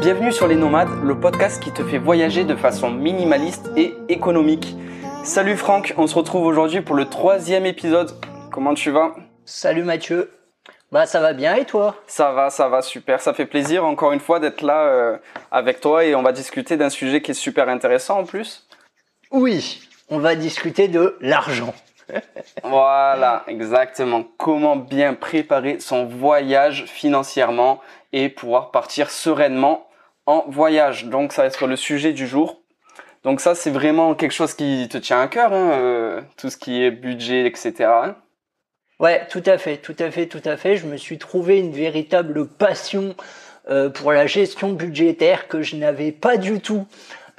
Bienvenue 0.00 0.32
sur 0.32 0.48
Les 0.48 0.56
Nomades, 0.56 1.04
le 1.04 1.20
podcast 1.20 1.62
qui 1.62 1.72
te 1.72 1.84
fait 1.84 1.98
voyager 1.98 2.44
de 2.44 2.56
façon 2.56 2.90
minimaliste 2.90 3.70
et 3.76 3.94
économique. 4.08 4.74
Salut 5.24 5.58
Franck, 5.58 5.92
on 5.98 6.06
se 6.06 6.14
retrouve 6.14 6.46
aujourd'hui 6.46 6.80
pour 6.80 6.96
le 6.96 7.04
troisième 7.04 7.66
épisode. 7.66 8.10
Comment 8.50 8.72
tu 8.72 8.90
vas? 8.90 9.14
Salut 9.44 9.82
Mathieu. 9.82 10.32
Bah 10.90 11.04
ça 11.04 11.20
va 11.20 11.34
bien 11.34 11.54
et 11.54 11.66
toi? 11.66 11.96
Ça 12.06 12.32
va, 12.32 12.48
ça 12.48 12.70
va, 12.70 12.80
super. 12.80 13.20
Ça 13.20 13.34
fait 13.34 13.44
plaisir 13.44 13.84
encore 13.84 14.12
une 14.12 14.20
fois 14.20 14.40
d'être 14.40 14.62
là 14.62 14.84
euh, 14.86 15.18
avec 15.50 15.82
toi 15.82 16.02
et 16.02 16.14
on 16.14 16.22
va 16.22 16.32
discuter 16.32 16.78
d'un 16.78 16.88
sujet 16.88 17.20
qui 17.20 17.32
est 17.32 17.34
super 17.34 17.68
intéressant 17.68 18.20
en 18.20 18.24
plus. 18.24 18.66
Oui, 19.30 19.86
on 20.08 20.18
va 20.18 20.34
discuter 20.34 20.88
de 20.88 21.18
l'argent. 21.20 21.74
voilà, 22.64 23.44
exactement. 23.48 24.24
Comment 24.38 24.76
bien 24.76 25.12
préparer 25.12 25.78
son 25.78 26.06
voyage 26.06 26.86
financièrement 26.86 27.82
et 28.14 28.30
pouvoir 28.30 28.70
partir 28.70 29.10
sereinement 29.10 29.89
voyage. 30.48 31.06
Donc 31.06 31.32
ça 31.32 31.42
va 31.42 31.48
être 31.48 31.66
le 31.66 31.76
sujet 31.76 32.12
du 32.12 32.26
jour. 32.26 32.62
Donc 33.22 33.40
ça 33.40 33.54
c'est 33.54 33.70
vraiment 33.70 34.14
quelque 34.14 34.32
chose 34.32 34.54
qui 34.54 34.88
te 34.90 34.98
tient 34.98 35.20
à 35.20 35.28
cœur, 35.28 35.52
hein, 35.52 35.72
euh, 35.72 36.20
tout 36.36 36.50
ce 36.50 36.56
qui 36.56 36.82
est 36.82 36.90
budget, 36.90 37.46
etc. 37.46 37.90
Ouais, 38.98 39.26
tout 39.30 39.42
à 39.46 39.58
fait, 39.58 39.78
tout 39.78 39.96
à 39.98 40.10
fait, 40.10 40.26
tout 40.26 40.42
à 40.44 40.56
fait. 40.56 40.76
Je 40.76 40.86
me 40.86 40.96
suis 40.96 41.18
trouvé 41.18 41.58
une 41.58 41.72
véritable 41.72 42.46
passion 42.46 43.14
euh, 43.68 43.90
pour 43.90 44.12
la 44.12 44.26
gestion 44.26 44.72
budgétaire 44.72 45.48
que 45.48 45.62
je 45.62 45.76
n'avais 45.76 46.12
pas 46.12 46.36
du 46.36 46.60
tout 46.60 46.86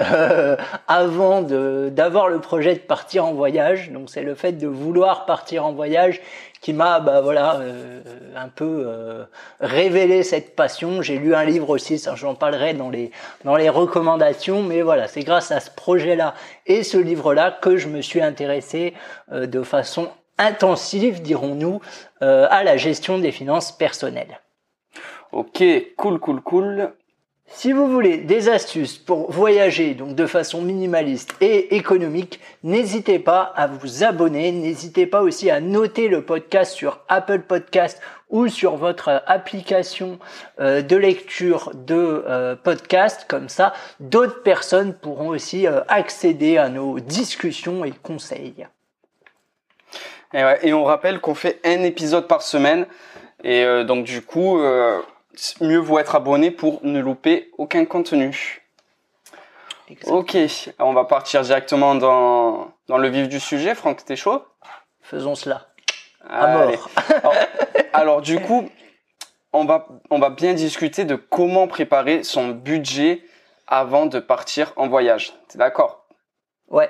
euh, 0.02 0.56
avant 0.88 1.42
d'avoir 1.42 2.30
le 2.30 2.40
projet 2.40 2.74
de 2.76 2.80
partir 2.80 3.26
en 3.26 3.34
voyage. 3.34 3.92
Donc 3.92 4.10
c'est 4.10 4.24
le 4.24 4.36
fait 4.36 4.54
de 4.54 4.68
vouloir 4.68 5.26
partir 5.26 5.66
en 5.66 5.74
voyage 5.74 6.22
qui 6.62 6.74
m'a 6.74 7.00
bah 7.00 7.22
voilà 7.22 7.56
euh, 7.56 8.02
un 8.36 8.48
peu 8.48 8.84
euh, 8.86 9.26
révélé 9.60 10.24
cette 10.24 10.56
passion. 10.56 11.02
J'ai 11.02 11.18
lu 11.18 11.36
un 11.36 11.44
livre 11.44 11.70
aussi, 11.70 12.00
ça 12.00 12.16
j'en 12.16 12.36
parlerai 12.36 12.74
dans 12.74 12.90
les 12.90 13.12
dans 13.44 13.56
les 13.56 13.70
recommandations, 13.70 14.64
mais 14.64 14.82
voilà, 14.82 15.08
c'est 15.08 15.24
grâce 15.24 15.52
à 15.52 15.60
ce 15.60 15.72
projet-là 15.72 16.36
et 16.68 16.84
ce 16.84 16.98
livre-là 16.98 17.52
que 17.52 17.78
je 17.78 17.88
me 17.88 18.02
suis 18.02 18.22
intéressé 18.22 18.94
de 19.32 19.64
façon 19.64 20.10
intensive, 20.38 21.22
dirons-nous, 21.22 21.82
à 22.22 22.64
la 22.64 22.78
gestion 22.78 23.20
des 23.20 23.32
finances 23.32 23.72
personnelles. 23.72 24.40
Ok, 25.32 25.64
cool, 25.98 26.20
cool, 26.20 26.42
cool. 26.42 26.94
Si 27.54 27.74
vous 27.74 27.88
voulez 27.88 28.18
des 28.18 28.48
astuces 28.48 28.98
pour 28.98 29.30
voyager 29.30 29.94
donc 29.94 30.16
de 30.16 30.26
façon 30.26 30.62
minimaliste 30.62 31.36
et 31.42 31.76
économique, 31.76 32.40
n'hésitez 32.64 33.20
pas 33.20 33.42
à 33.42 33.68
vous 33.68 34.04
abonner, 34.04 34.52
n'hésitez 34.52 35.06
pas 35.06 35.22
aussi 35.22 35.52
à 35.52 35.60
noter 35.60 36.08
le 36.08 36.24
podcast 36.24 36.74
sur 36.74 37.02
Apple 37.10 37.42
Podcast 37.42 38.02
ou 38.30 38.48
sur 38.48 38.78
votre 38.78 39.22
application 39.28 40.18
euh, 40.60 40.82
de 40.82 40.96
lecture 40.96 41.72
de 41.76 42.24
euh, 42.28 42.56
podcast. 42.56 43.26
Comme 43.28 43.50
ça, 43.50 43.74
d'autres 44.00 44.42
personnes 44.44 44.94
pourront 44.94 45.28
aussi 45.28 45.68
euh, 45.68 45.82
accéder 45.90 46.58
à 46.58 46.70
nos 46.70 47.00
discussions 47.00 47.84
et 47.84 47.92
conseils. 47.92 48.66
Et 50.34 50.72
on 50.72 50.86
rappelle 50.86 51.20
qu'on 51.20 51.36
fait 51.36 51.60
un 51.66 51.84
épisode 51.84 52.28
par 52.28 52.42
semaine. 52.42 52.88
Et 53.44 53.66
donc 53.84 54.06
du 54.06 54.22
coup, 54.22 54.62
mieux 55.62 55.78
vaut 55.78 56.00
être 56.00 56.16
abonné 56.16 56.52
pour 56.52 56.80
ne 56.84 57.00
louper 57.00 57.52
aucun 57.58 57.86
contenu. 57.86 58.62
Ok, 60.06 60.38
on 60.80 60.94
va 60.94 61.04
partir 61.04 61.42
directement 61.42 61.96
dans, 61.96 62.72
dans 62.88 62.98
le 62.98 63.10
vif 63.10 63.28
du 63.28 63.40
sujet. 63.40 63.76
Franck, 63.76 64.06
t'es 64.06 64.16
chaud? 64.16 64.44
Faisons 65.02 65.36
cela. 65.36 65.68
À 66.30 66.68
Alors, 67.94 68.22
du 68.22 68.40
coup, 68.40 68.70
on 69.52 69.66
va, 69.66 69.88
on 70.10 70.20
va 70.20 70.30
bien 70.30 70.54
discuter 70.54 71.04
de 71.04 71.16
comment 71.16 71.68
préparer 71.68 72.24
son 72.24 72.50
budget 72.50 73.24
avant 73.68 74.06
de 74.06 74.20
partir 74.20 74.72
en 74.76 74.88
voyage. 74.88 75.34
T'es 75.50 75.58
d'accord? 75.58 76.06
Ouais. 76.70 76.90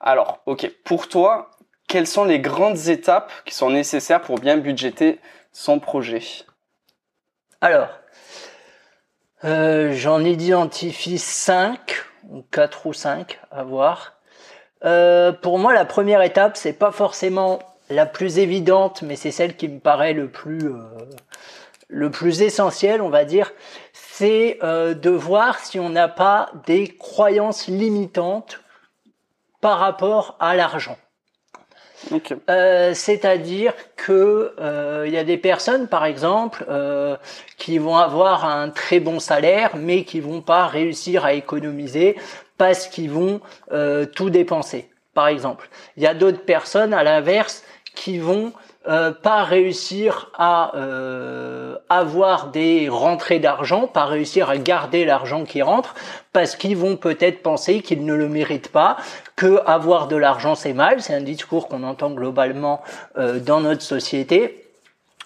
Alors, 0.00 0.40
ok. 0.46 0.70
Pour 0.84 1.08
toi, 1.08 1.50
quelles 1.86 2.06
sont 2.06 2.24
les 2.24 2.40
grandes 2.40 2.88
étapes 2.88 3.30
qui 3.44 3.54
sont 3.54 3.70
nécessaires 3.70 4.22
pour 4.22 4.38
bien 4.38 4.56
budgéter 4.56 5.20
son 5.52 5.78
projet? 5.80 6.22
Alors, 7.62 7.90
euh, 9.44 9.92
j'en 9.94 10.24
identifie 10.24 11.16
5, 11.16 11.78
ou 12.28 12.42
4 12.50 12.86
ou 12.86 12.92
5 12.92 13.38
à 13.52 13.62
voir. 13.62 14.14
Euh, 14.84 15.30
pour 15.30 15.60
moi, 15.60 15.72
la 15.72 15.84
première 15.84 16.22
étape, 16.22 16.56
c'est 16.56 16.72
pas 16.72 16.90
forcément 16.90 17.60
la 17.88 18.04
plus 18.04 18.40
évidente, 18.40 19.02
mais 19.02 19.14
c'est 19.14 19.30
celle 19.30 19.56
qui 19.56 19.68
me 19.68 19.78
paraît 19.78 20.12
le 20.12 20.28
plus, 20.28 20.72
euh, 20.72 20.82
le 21.86 22.10
plus 22.10 22.42
essentiel, 22.42 23.00
on 23.00 23.10
va 23.10 23.24
dire. 23.24 23.52
C'est 23.92 24.58
de 24.62 25.10
voir 25.10 25.60
si 25.60 25.78
on 25.78 25.88
n'a 25.88 26.08
pas 26.08 26.50
des 26.66 26.88
croyances 26.88 27.68
limitantes 27.68 28.60
par 29.60 29.78
rapport 29.78 30.36
à 30.40 30.56
l'argent. 30.56 30.96
Euh, 32.50 32.94
c'est-à-dire 32.94 33.74
que 33.96 34.54
euh, 34.60 35.04
il 35.06 35.12
y 35.12 35.18
a 35.18 35.24
des 35.24 35.36
personnes, 35.36 35.88
par 35.88 36.04
exemple, 36.04 36.64
euh, 36.68 37.16
qui 37.58 37.78
vont 37.78 37.96
avoir 37.96 38.44
un 38.44 38.70
très 38.70 39.00
bon 39.00 39.20
salaire, 39.20 39.72
mais 39.76 40.04
qui 40.04 40.20
vont 40.20 40.40
pas 40.40 40.66
réussir 40.66 41.24
à 41.24 41.32
économiser 41.34 42.16
parce 42.58 42.86
qu'ils 42.86 43.10
vont 43.10 43.40
tout 44.14 44.30
dépenser. 44.30 44.88
Par 45.14 45.26
exemple, 45.26 45.68
il 45.96 46.02
y 46.02 46.06
a 46.06 46.14
d'autres 46.14 46.44
personnes, 46.44 46.94
à 46.94 47.02
l'inverse, 47.02 47.64
qui 47.94 48.18
vont 48.18 48.52
euh, 48.88 49.12
pas 49.12 49.44
réussir 49.44 50.30
à 50.36 50.76
euh, 50.76 51.76
avoir 51.88 52.48
des 52.48 52.88
rentrées 52.88 53.38
d'argent, 53.38 53.86
pas 53.86 54.06
réussir 54.06 54.50
à 54.50 54.56
garder 54.56 55.04
l'argent 55.04 55.44
qui 55.44 55.62
rentre, 55.62 55.94
parce 56.32 56.56
qu'ils 56.56 56.76
vont 56.76 56.96
peut-être 56.96 57.42
penser 57.42 57.80
qu'ils 57.80 58.04
ne 58.04 58.14
le 58.14 58.28
méritent 58.28 58.72
pas, 58.72 58.96
que 59.36 59.60
avoir 59.66 60.08
de 60.08 60.16
l'argent 60.16 60.56
c'est 60.56 60.72
mal. 60.72 61.00
C'est 61.00 61.14
un 61.14 61.20
discours 61.20 61.68
qu'on 61.68 61.84
entend 61.84 62.10
globalement 62.10 62.82
euh, 63.18 63.38
dans 63.38 63.60
notre 63.60 63.82
société. 63.82 64.58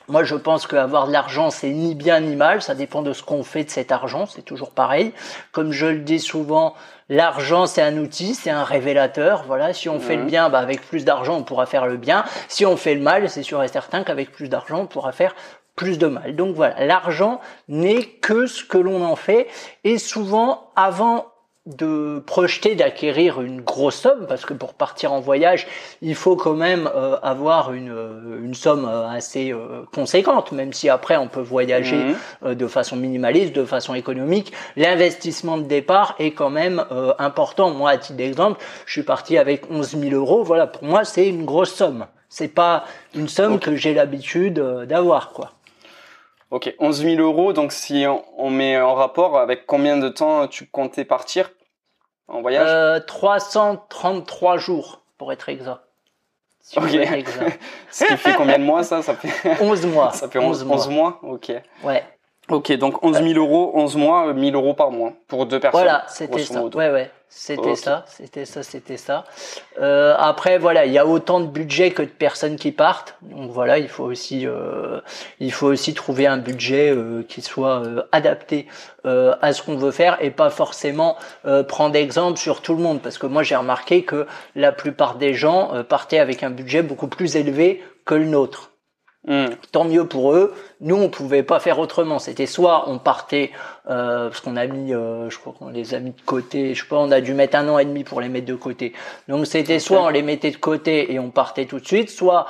Moi, 0.09 0.22
je 0.22 0.37
pense 0.37 0.66
qu'avoir 0.69 1.09
de 1.09 1.12
l'argent, 1.12 1.50
c'est 1.50 1.71
ni 1.71 1.95
bien 1.97 2.21
ni 2.21 2.37
mal. 2.37 2.62
Ça 2.62 2.75
dépend 2.77 3.03
de 3.03 3.12
ce 3.12 3.25
qu'on 3.25 3.43
fait 3.43 3.65
de 3.65 3.71
cet 3.71 3.91
argent. 3.91 4.27
C'est 4.27 4.45
toujours 4.45 4.71
pareil. 4.71 5.12
Comme 5.50 5.72
je 5.72 5.87
le 5.87 5.99
dis 5.99 6.21
souvent, 6.21 6.75
l'argent, 7.09 7.67
c'est 7.67 7.83
un 7.83 7.97
outil, 7.99 8.34
c'est 8.34 8.50
un 8.50 8.65
révélateur. 8.65 9.44
Voilà. 9.47 9.72
Si 9.72 9.89
on 9.89 10.00
fait 10.00 10.17
le 10.17 10.25
bien, 10.25 10.49
bah, 10.49 10.59
avec 10.59 10.83
plus 10.83 11.05
d'argent, 11.05 11.37
on 11.37 11.43
pourra 11.43 11.67
faire 11.67 11.87
le 11.87 11.97
bien. 11.97 12.25
Si 12.49 12.67
on 12.67 12.77
fait 12.77 12.94
le 12.94 13.00
mal, 13.00 13.28
c'est 13.31 13.43
sûr 13.43 13.62
et 13.62 13.69
certain 13.69 14.05
qu'avec 14.05 14.33
plus 14.33 14.49
d'argent, 14.49 14.81
on 14.81 14.87
pourra 14.87 15.12
faire 15.12 15.34
plus 15.77 15.99
de 15.99 16.06
mal. 16.06 16.34
Donc 16.34 16.56
voilà, 16.56 16.84
l'argent 16.84 17.41
n'est 17.69 18.05
que 18.05 18.47
ce 18.47 18.65
que 18.65 18.78
l'on 18.78 19.05
en 19.05 19.16
fait. 19.16 19.47
Et 19.84 19.99
souvent, 19.99 20.71
avant 20.75 21.27
de 21.66 22.22
projeter 22.25 22.77
d'acquérir 22.77 23.41
une 23.41 23.60
grosse 23.60 23.97
somme 23.97 24.27
parce 24.28 24.44
que 24.44 24.54
pour 24.54 24.75
partir 24.75 25.12
en 25.12 25.21
voyage 25.21 25.66
il 26.00 26.15
faut 26.15 26.37
quand 26.37 26.54
même 26.54 26.88
euh, 26.94 27.19
avoir 27.22 27.72
une, 27.72 27.91
euh, 27.91 28.41
une 28.41 28.54
somme 28.54 28.84
euh, 28.84 29.09
assez 29.09 29.53
conséquente 29.93 30.53
même 30.53 30.72
si 30.72 30.88
après 30.88 31.16
on 31.16 31.27
peut 31.27 31.41
voyager 31.41 32.15
mhm. 32.43 32.54
de 32.54 32.66
façon 32.69 32.97
minimaliste 32.97 33.54
de 33.54 33.65
façon 33.65 33.94
économique. 33.94 34.53
L'investissement 34.77 35.59
de 35.59 35.65
départ 35.65 36.15
est 36.19 36.31
quand 36.31 36.50
même 36.50 36.84
important. 37.19 37.71
Moi 37.71 37.91
à 37.91 37.98
titre 37.98 38.16
d'exemple 38.16 38.60
je 38.87 38.93
suis 38.93 39.03
parti 39.03 39.37
avec 39.37 39.71
11 39.71 39.97
000 39.98 40.15
euros. 40.15 40.44
Voilà 40.44 40.66
pour 40.66 40.84
moi 40.84 41.04
c'est 41.04 41.28
une 41.28 41.44
grosse 41.44 41.72
somme. 41.72 42.06
C'est 42.28 42.48
pas 42.48 42.84
une 43.15 43.28
somme 43.28 43.59
que 43.59 43.77
j'ai 43.77 43.94
l'habitude 43.94 44.60
d'avoir 44.87 45.31
quoi. 45.33 45.53
Ok, 46.53 46.72
11 46.78 47.03
000 47.03 47.21
euros, 47.21 47.53
donc 47.53 47.72
si 47.72 48.04
on, 48.38 48.50
met 48.50 48.81
en 48.81 48.94
rapport 48.94 49.37
avec 49.37 49.66
combien 49.66 49.97
de 49.97 50.09
temps 50.09 50.47
tu 50.47 50.65
comptais 50.66 51.04
partir 51.04 51.50
en 52.29 52.41
voyage? 52.41 52.69
Euh, 52.69 53.01
333 53.01 54.57
jours, 54.59 55.03
pour 55.19 55.33
être 55.33 55.49
exact. 55.49 55.81
Si 56.61 56.79
ok. 56.79 56.95
Exact. 56.95 57.61
Ce 57.91 58.05
qui 58.05 58.17
fait 58.17 58.35
combien 58.35 58.59
de 58.59 58.65
mois 58.65 58.83
ça? 58.83 59.03
Ça 59.03 59.15
fait 59.15 59.61
11 59.63 59.87
mois. 59.87 60.11
Ça 60.15 60.29
fait 60.29 60.39
11, 60.41 60.67
11 60.69 60.89
mois? 60.89 61.21
Ok. 61.23 61.53
Ouais. 61.84 62.05
Ok, 62.48 62.72
donc 62.75 63.04
11 63.04 63.22
000 63.22 63.39
euros, 63.39 63.72
11 63.75 63.97
mois, 63.97 64.33
1000 64.33 64.54
euros 64.54 64.75
par 64.75 64.93
mois 64.93 65.13
pour 65.27 65.47
deux 65.47 65.59
personnes. 65.59 65.81
Voilà, 65.81 66.04
c'était 66.09 66.45
ça. 66.45 66.63
Ouais, 66.63 66.93
ouais, 66.93 67.10
c'était 67.28 67.75
ça, 67.75 68.04
c'était 68.07 68.45
ça, 68.45 68.63
c'était 68.63 68.97
ça. 68.97 69.25
Euh, 69.81 70.15
après, 70.16 70.57
voilà, 70.59 70.87
il 70.87 70.93
y 70.93 70.98
a 70.98 71.07
autant 71.07 71.41
de 71.41 71.47
budget 71.47 71.91
que 71.91 72.03
de 72.03 72.09
personnes 72.09 72.54
qui 72.54 72.71
partent. 72.71 73.16
Donc 73.22 73.51
voilà, 73.51 73.78
il 73.78 73.89
faut 73.89 74.04
aussi, 74.04 74.47
euh, 74.47 75.01
il 75.41 75.53
faut 75.53 75.66
aussi 75.66 75.93
trouver 75.93 76.28
un 76.28 76.39
budget 76.39 76.91
euh, 76.91 77.25
qui 77.28 77.43
soit 77.43 77.84
euh, 77.84 78.03
adapté 78.13 78.69
euh, 79.07 79.34
à 79.43 79.53
ce 79.53 79.63
qu'on 79.63 79.77
veut 79.77 79.91
faire 79.91 80.16
et 80.21 80.31
pas 80.31 80.51
forcément 80.51 81.16
prendre 81.69 81.93
d'exemple 81.93 82.39
sur 82.39 82.63
tout 82.63 82.75
le 82.75 82.83
monde. 82.83 83.03
Parce 83.03 83.19
que 83.19 83.27
moi, 83.27 83.43
j'ai 83.43 83.57
remarqué 83.57 84.04
que 84.04 84.27
la 84.54 84.71
plupart 84.71 85.16
des 85.16 85.34
gens 85.34 85.83
partaient 85.89 86.21
avec 86.21 86.45
un 86.45 86.51
budget 86.51 86.83
beaucoup 86.83 87.09
plus 87.09 87.34
élevé 87.34 87.83
que 88.04 88.15
le 88.15 88.27
nôtre. 88.27 88.71
Hmm. 89.27 89.47
Tant 89.73 89.84
mieux 89.84 90.07
pour 90.07 90.33
eux. 90.33 90.55
Nous, 90.81 90.95
on 90.95 91.09
pouvait 91.09 91.43
pas 91.43 91.59
faire 91.59 91.81
autrement. 91.81 92.21
C'était 92.21 92.47
soit 92.47 92.89
on 92.89 92.99
partait 92.99 93.51
euh, 93.91 94.28
parce 94.28 94.41
qu'on 94.41 94.57
a 94.57 94.67
mis, 94.67 94.95
euh, 94.95 95.28
je 95.31 95.39
crois 95.39 95.53
qu'on 95.59 95.69
les 95.69 95.95
a 95.95 95.99
mis 95.99 96.13
de 96.13 96.21
côté. 96.25 96.75
Je 96.75 96.83
sais 96.83 96.89
pas, 96.89 96.97
on 96.97 97.11
a 97.11 97.21
dû 97.21 97.34
mettre 97.34 97.57
un 97.57 97.69
an 97.69 97.78
et 97.78 97.84
demi 97.84 98.05
pour 98.05 98.21
les 98.21 98.28
mettre 98.28 98.47
de 98.47 98.55
côté. 98.55 98.93
Donc 99.27 99.47
c'était 99.47 99.81
soit 99.81 100.01
on 100.03 100.09
les 100.11 100.23
mettait 100.23 100.53
de 100.53 100.57
côté 100.57 101.13
et 101.13 101.19
on 101.19 101.31
partait 101.31 101.65
tout 101.67 101.81
de 101.81 101.87
suite, 101.87 102.09
soit 102.09 102.47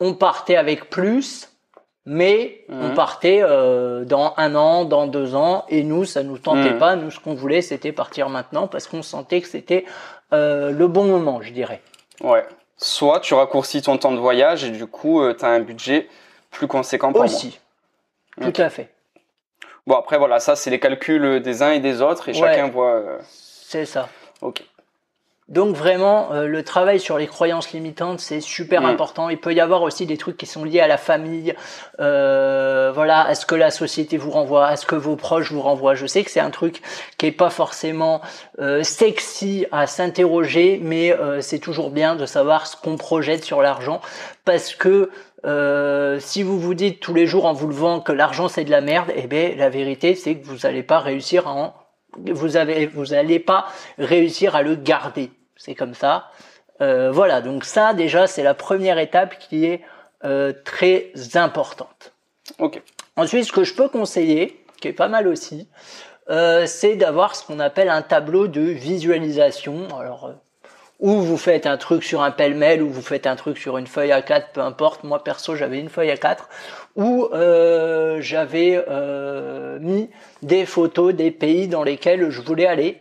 on 0.00 0.14
partait 0.14 0.56
avec 0.56 0.88
plus, 0.88 1.50
mais 2.06 2.64
on 2.70 2.88
Mhm. 2.88 2.94
partait 2.94 3.40
euh, 3.42 4.06
dans 4.06 4.32
un 4.38 4.54
an, 4.54 4.86
dans 4.86 5.06
deux 5.06 5.34
ans, 5.34 5.66
et 5.68 5.82
nous, 5.82 6.04
ça 6.06 6.22
nous 6.22 6.38
tentait 6.38 6.72
Mhm. 6.72 6.78
pas. 6.78 6.96
Nous, 6.96 7.10
ce 7.10 7.20
qu'on 7.20 7.34
voulait, 7.34 7.60
c'était 7.60 7.92
partir 7.92 8.30
maintenant 8.30 8.66
parce 8.66 8.86
qu'on 8.86 9.02
sentait 9.02 9.42
que 9.42 9.48
c'était 9.48 9.84
euh, 10.32 10.70
le 10.70 10.88
bon 10.88 11.04
moment, 11.04 11.40
je 11.42 11.52
dirais. 11.52 11.82
Ouais. 12.22 12.44
Soit 12.78 13.20
tu 13.20 13.34
raccourcis 13.34 13.82
ton 13.82 13.98
temps 13.98 14.12
de 14.12 14.18
voyage 14.18 14.64
et 14.64 14.70
du 14.70 14.86
coup, 14.86 15.20
tu 15.34 15.44
as 15.44 15.48
un 15.48 15.60
budget 15.60 16.08
plus 16.50 16.66
conséquent 16.68 17.12
par 17.12 17.24
mois. 17.24 17.24
Aussi, 17.24 17.58
tout 18.40 18.52
à 18.62 18.70
fait. 18.70 18.88
Bon, 19.86 19.96
après, 19.96 20.16
voilà, 20.18 20.38
ça, 20.38 20.54
c'est 20.54 20.70
les 20.70 20.78
calculs 20.80 21.40
des 21.42 21.62
uns 21.62 21.72
et 21.72 21.80
des 21.80 22.00
autres 22.02 22.28
et 22.28 22.32
Ouais. 22.32 22.38
chacun 22.38 22.68
voit. 22.68 22.92
euh, 22.92 23.18
C'est 23.28 23.84
ça. 23.86 24.08
Ok. 24.42 24.62
Donc 25.48 25.74
vraiment, 25.74 26.30
euh, 26.32 26.46
le 26.46 26.62
travail 26.62 27.00
sur 27.00 27.16
les 27.16 27.26
croyances 27.26 27.72
limitantes, 27.72 28.20
c'est 28.20 28.40
super 28.42 28.82
Mm. 28.82 28.86
important. 28.86 29.28
Il 29.30 29.38
peut 29.38 29.54
y 29.54 29.60
avoir 29.60 29.80
aussi 29.82 30.04
des 30.04 30.18
trucs 30.18 30.36
qui 30.36 30.44
sont 30.44 30.62
liés 30.62 30.80
à 30.80 30.86
la 30.86 30.98
famille. 30.98 31.54
Euh, 32.00 32.92
voilà, 32.94 33.22
à 33.26 33.34
ce 33.34 33.46
que 33.46 33.54
la 33.54 33.70
société 33.70 34.18
vous 34.18 34.30
renvoie, 34.30 34.66
à 34.66 34.76
ce 34.76 34.84
que 34.84 34.94
vos 34.94 35.16
proches 35.16 35.50
vous 35.50 35.62
renvoient? 35.62 35.94
Je 35.94 36.04
sais 36.06 36.22
que 36.22 36.30
c'est 36.30 36.40
un 36.40 36.50
truc 36.50 36.82
qui 37.16 37.24
est 37.26 37.32
pas 37.32 37.48
forcément 37.48 38.20
euh, 38.60 38.82
sexy 38.82 39.64
à 39.72 39.86
s'interroger, 39.86 40.80
mais 40.82 41.12
euh, 41.12 41.40
c'est 41.40 41.60
toujours 41.60 41.90
bien 41.90 42.14
de 42.14 42.26
savoir 42.26 42.66
ce 42.66 42.76
qu'on 42.76 42.96
projette 42.98 43.42
sur 43.42 43.62
l'argent, 43.62 44.02
parce 44.44 44.74
que 44.74 45.10
euh, 45.46 46.18
si 46.20 46.42
vous 46.42 46.58
vous 46.58 46.74
dites 46.74 47.00
tous 47.00 47.14
les 47.14 47.26
jours 47.26 47.46
en 47.46 47.54
vous 47.54 47.68
levant 47.68 48.00
que 48.00 48.12
l'argent 48.12 48.48
c'est 48.48 48.64
de 48.64 48.70
la 48.70 48.80
merde, 48.82 49.12
eh 49.14 49.26
ben 49.26 49.56
la 49.56 49.70
vérité 49.70 50.14
c'est 50.14 50.34
que 50.36 50.44
vous 50.44 50.58
n'allez 50.64 50.82
pas 50.82 50.98
réussir 50.98 51.46
à 51.48 51.52
en 51.52 51.74
vous 52.18 52.56
avez 52.56 52.86
vous 52.86 53.14
allez 53.14 53.38
pas 53.38 53.66
réussir 53.98 54.56
à 54.56 54.62
le 54.62 54.74
garder. 54.74 55.30
C'est 55.58 55.74
comme 55.74 55.94
ça. 55.94 56.30
Euh, 56.80 57.10
voilà, 57.10 57.42
donc 57.42 57.64
ça 57.64 57.92
déjà 57.92 58.26
c'est 58.26 58.42
la 58.42 58.54
première 58.54 58.98
étape 58.98 59.38
qui 59.38 59.66
est 59.66 59.82
euh, 60.24 60.52
très 60.64 61.12
importante. 61.34 62.12
Ok. 62.58 62.80
Ensuite, 63.16 63.44
ce 63.44 63.52
que 63.52 63.64
je 63.64 63.74
peux 63.74 63.88
conseiller, 63.88 64.64
qui 64.80 64.88
est 64.88 64.92
pas 64.92 65.08
mal 65.08 65.28
aussi, 65.28 65.68
euh, 66.30 66.66
c'est 66.66 66.94
d'avoir 66.94 67.34
ce 67.34 67.44
qu'on 67.44 67.58
appelle 67.58 67.88
un 67.88 68.02
tableau 68.02 68.46
de 68.46 68.60
visualisation. 68.60 69.88
Alors, 69.98 70.26
euh, 70.26 70.32
ou 71.00 71.20
vous 71.20 71.36
faites 71.36 71.66
un 71.66 71.76
truc 71.76 72.02
sur 72.02 72.22
un 72.22 72.30
pêle-mêle, 72.30 72.82
ou 72.82 72.90
vous 72.90 73.02
faites 73.02 73.26
un 73.26 73.36
truc 73.36 73.58
sur 73.58 73.78
une 73.78 73.86
feuille 73.86 74.10
A4, 74.10 74.52
peu 74.52 74.60
importe. 74.60 75.04
Moi 75.04 75.22
perso, 75.22 75.54
j'avais 75.54 75.78
une 75.78 75.88
feuille 75.88 76.10
A4 76.10 76.38
où 76.96 77.28
euh, 77.32 78.20
j'avais 78.20 78.84
euh, 78.88 79.78
mis 79.78 80.10
des 80.42 80.66
photos 80.66 81.14
des 81.14 81.30
pays 81.30 81.68
dans 81.68 81.84
lesquels 81.84 82.30
je 82.30 82.40
voulais 82.40 82.66
aller 82.66 83.00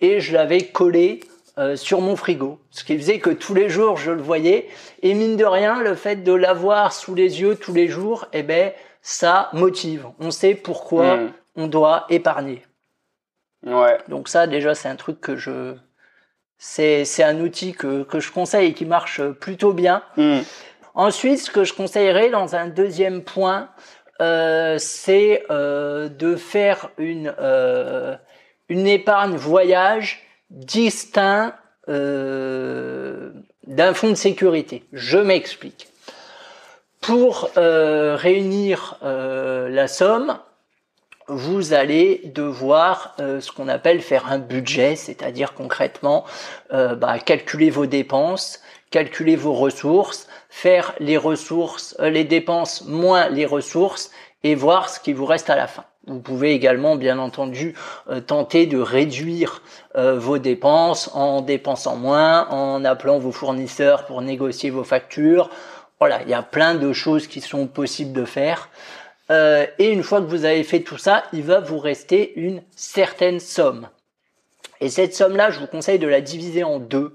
et 0.00 0.20
je 0.20 0.32
l'avais 0.32 0.62
collé 0.62 1.20
euh, 1.58 1.76
sur 1.76 2.00
mon 2.00 2.16
frigo. 2.16 2.58
Ce 2.70 2.84
qui 2.84 2.96
faisait 2.96 3.18
que 3.18 3.30
tous 3.30 3.54
les 3.54 3.68
jours 3.68 3.96
je 3.96 4.10
le 4.10 4.22
voyais 4.22 4.68
et 5.02 5.14
mine 5.14 5.36
de 5.36 5.44
rien, 5.44 5.80
le 5.82 5.94
fait 5.94 6.16
de 6.16 6.32
l'avoir 6.32 6.92
sous 6.92 7.14
les 7.14 7.40
yeux 7.40 7.56
tous 7.56 7.72
les 7.74 7.88
jours, 7.88 8.26
eh 8.32 8.42
ben 8.42 8.72
ça 9.02 9.50
motive. 9.52 10.06
On 10.18 10.30
sait 10.30 10.54
pourquoi 10.54 11.16
Mm. 11.16 11.32
on 11.56 11.66
doit 11.66 12.06
épargner. 12.10 12.62
Ouais. 13.64 13.98
Donc 14.08 14.28
ça 14.28 14.46
déjà 14.46 14.74
c'est 14.74 14.88
un 14.88 14.96
truc 14.96 15.20
que 15.20 15.36
je 15.36 15.74
c'est 16.58 17.04
c'est 17.04 17.22
un 17.22 17.40
outil 17.40 17.72
que 17.72 18.02
que 18.02 18.20
je 18.20 18.32
conseille 18.32 18.70
et 18.70 18.74
qui 18.74 18.84
marche 18.86 19.22
plutôt 19.40 19.72
bien. 19.72 20.02
Mm. 20.16 20.40
Ensuite, 20.96 21.40
ce 21.40 21.50
que 21.50 21.64
je 21.64 21.74
conseillerais 21.74 22.30
dans 22.30 22.54
un 22.54 22.68
deuxième 22.68 23.22
point, 23.24 23.68
euh, 24.20 24.76
c'est 24.78 25.44
euh, 25.50 26.08
de 26.08 26.36
faire 26.36 26.90
une 26.98 27.34
euh, 27.40 28.16
une 28.68 28.86
épargne 28.86 29.34
voyage 29.34 30.23
distinct 30.54 31.54
euh, 31.88 33.30
d'un 33.66 33.92
fonds 33.92 34.10
de 34.10 34.14
sécurité. 34.14 34.84
Je 34.92 35.18
m'explique. 35.18 35.88
Pour 37.00 37.50
euh, 37.58 38.16
réunir 38.16 38.98
euh, 39.02 39.68
la 39.68 39.88
somme, 39.88 40.38
vous 41.26 41.72
allez 41.72 42.20
devoir 42.34 43.16
ce 43.18 43.50
qu'on 43.50 43.68
appelle 43.68 44.02
faire 44.02 44.30
un 44.30 44.38
budget, 44.38 44.94
c'est-à-dire 44.94 45.54
concrètement 45.54 46.26
bah, 46.70 47.18
calculer 47.18 47.70
vos 47.70 47.86
dépenses, 47.86 48.60
calculer 48.90 49.34
vos 49.34 49.54
ressources, 49.54 50.28
faire 50.50 50.94
les 51.00 51.16
ressources, 51.16 51.96
les 51.98 52.24
dépenses 52.24 52.84
moins 52.84 53.30
les 53.30 53.46
ressources 53.46 54.10
et 54.42 54.54
voir 54.54 54.90
ce 54.90 55.00
qui 55.00 55.14
vous 55.14 55.24
reste 55.24 55.48
à 55.48 55.56
la 55.56 55.66
fin. 55.66 55.86
Vous 56.06 56.20
pouvez 56.20 56.52
également, 56.52 56.96
bien 56.96 57.18
entendu, 57.18 57.74
euh, 58.10 58.20
tenter 58.20 58.66
de 58.66 58.78
réduire 58.78 59.62
euh, 59.96 60.18
vos 60.18 60.38
dépenses 60.38 61.10
en 61.14 61.40
dépensant 61.40 61.96
moins, 61.96 62.46
en 62.50 62.84
appelant 62.84 63.18
vos 63.18 63.32
fournisseurs 63.32 64.04
pour 64.04 64.20
négocier 64.20 64.68
vos 64.70 64.84
factures. 64.84 65.48
Voilà, 66.00 66.20
il 66.22 66.28
y 66.28 66.34
a 66.34 66.42
plein 66.42 66.74
de 66.74 66.92
choses 66.92 67.26
qui 67.26 67.40
sont 67.40 67.66
possibles 67.66 68.12
de 68.12 68.26
faire. 68.26 68.68
Euh, 69.30 69.66
et 69.78 69.90
une 69.90 70.02
fois 70.02 70.20
que 70.20 70.26
vous 70.26 70.44
avez 70.44 70.62
fait 70.62 70.80
tout 70.80 70.98
ça, 70.98 71.24
il 71.32 71.42
va 71.42 71.60
vous 71.60 71.78
rester 71.78 72.38
une 72.38 72.62
certaine 72.76 73.40
somme. 73.40 73.88
Et 74.80 74.90
cette 74.90 75.14
somme-là, 75.14 75.50
je 75.50 75.60
vous 75.60 75.66
conseille 75.66 75.98
de 75.98 76.08
la 76.08 76.20
diviser 76.20 76.64
en 76.64 76.78
deux 76.78 77.14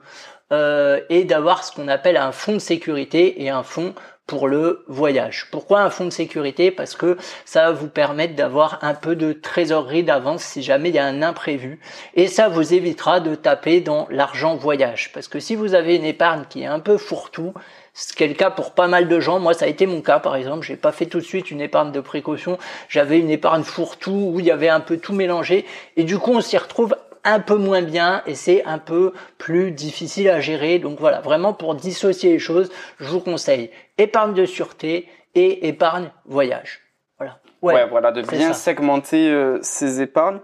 euh, 0.52 1.02
et 1.10 1.26
d'avoir 1.26 1.64
ce 1.64 1.72
qu'on 1.72 1.88
appelle 1.88 2.18
un 2.18 2.32
fonds 2.32 2.54
de 2.54 2.60
sécurité 2.60 3.44
et 3.44 3.50
un 3.50 3.62
fonds 3.62 3.94
pour 4.30 4.48
le 4.48 4.86
voyage. 4.88 5.48
Pourquoi 5.50 5.82
un 5.82 5.90
fonds 5.90 6.06
de 6.06 6.12
sécurité? 6.12 6.70
Parce 6.70 6.96
que 6.96 7.18
ça 7.46 7.64
va 7.64 7.72
vous 7.72 7.88
permettre 7.88 8.36
d'avoir 8.36 8.78
un 8.84 8.94
peu 8.94 9.16
de 9.16 9.34
trésorerie 9.34 10.04
d'avance 10.04 10.44
si 10.44 10.62
jamais 10.62 10.90
il 10.90 10.96
y 10.96 11.00
a 11.00 11.06
un 11.06 11.24
imprévu. 11.24 11.80
Et 12.14 12.28
ça 12.28 12.48
vous 12.48 12.76
évitera 12.76 13.22
de 13.22 13.34
taper 13.34 13.82
dans 13.82 14.08
l'argent 14.12 14.56
voyage. 14.56 15.12
Parce 15.16 15.28
que 15.28 15.40
si 15.40 15.56
vous 15.56 15.74
avez 15.74 15.96
une 15.96 16.06
épargne 16.06 16.44
qui 16.48 16.62
est 16.62 16.68
un 16.68 16.80
peu 16.80 16.98
fourre-tout, 16.98 17.56
ce 17.96 18.14
qui 18.14 18.24
est 18.24 18.28
le 18.28 18.36
cas 18.36 18.52
pour 18.52 18.74
pas 18.74 18.88
mal 18.88 19.08
de 19.08 19.20
gens. 19.20 19.40
Moi, 19.40 19.56
ça 19.56 19.66
a 19.66 19.68
été 19.68 19.88
mon 19.88 20.02
cas, 20.02 20.20
par 20.20 20.36
exemple. 20.36 20.64
J'ai 20.64 20.78
pas 20.78 20.92
fait 20.92 21.08
tout 21.08 21.18
de 21.18 21.26
suite 21.26 21.50
une 21.50 21.60
épargne 21.60 21.92
de 21.92 22.00
précaution. 22.00 22.60
J'avais 22.88 23.18
une 23.18 23.32
épargne 23.32 23.64
fourre-tout 23.64 24.32
où 24.34 24.40
il 24.40 24.46
y 24.46 24.52
avait 24.52 24.70
un 24.70 24.80
peu 24.80 24.98
tout 24.98 25.14
mélangé. 25.14 25.66
Et 25.98 26.04
du 26.04 26.20
coup, 26.20 26.34
on 26.34 26.42
s'y 26.42 26.58
retrouve 26.58 26.96
un 27.24 27.40
peu 27.40 27.56
moins 27.56 27.82
bien 27.82 28.22
et 28.26 28.36
c'est 28.36 28.64
un 28.66 28.78
peu 28.78 29.14
plus 29.38 29.72
difficile 29.72 30.30
à 30.30 30.40
gérer. 30.40 30.80
Donc 30.80 31.00
voilà, 31.00 31.22
vraiment 31.22 31.54
pour 31.54 31.76
dissocier 31.76 32.32
les 32.32 32.40
choses, 32.40 32.72
je 33.00 33.10
vous 33.10 33.20
conseille 33.20 33.72
épargne 33.98 34.34
de 34.34 34.46
sûreté 34.46 35.08
et 35.36 35.68
épargne 35.68 36.12
voyage. 36.26 36.82
Voilà. 37.18 37.40
Ouais, 37.62 37.88
voilà, 37.88 38.12
de 38.12 38.22
bien 38.22 38.54
ça. 38.54 38.72
segmenter 38.72 39.30
euh, 39.30 39.60
ses 39.62 40.02
épargnes. 40.02 40.40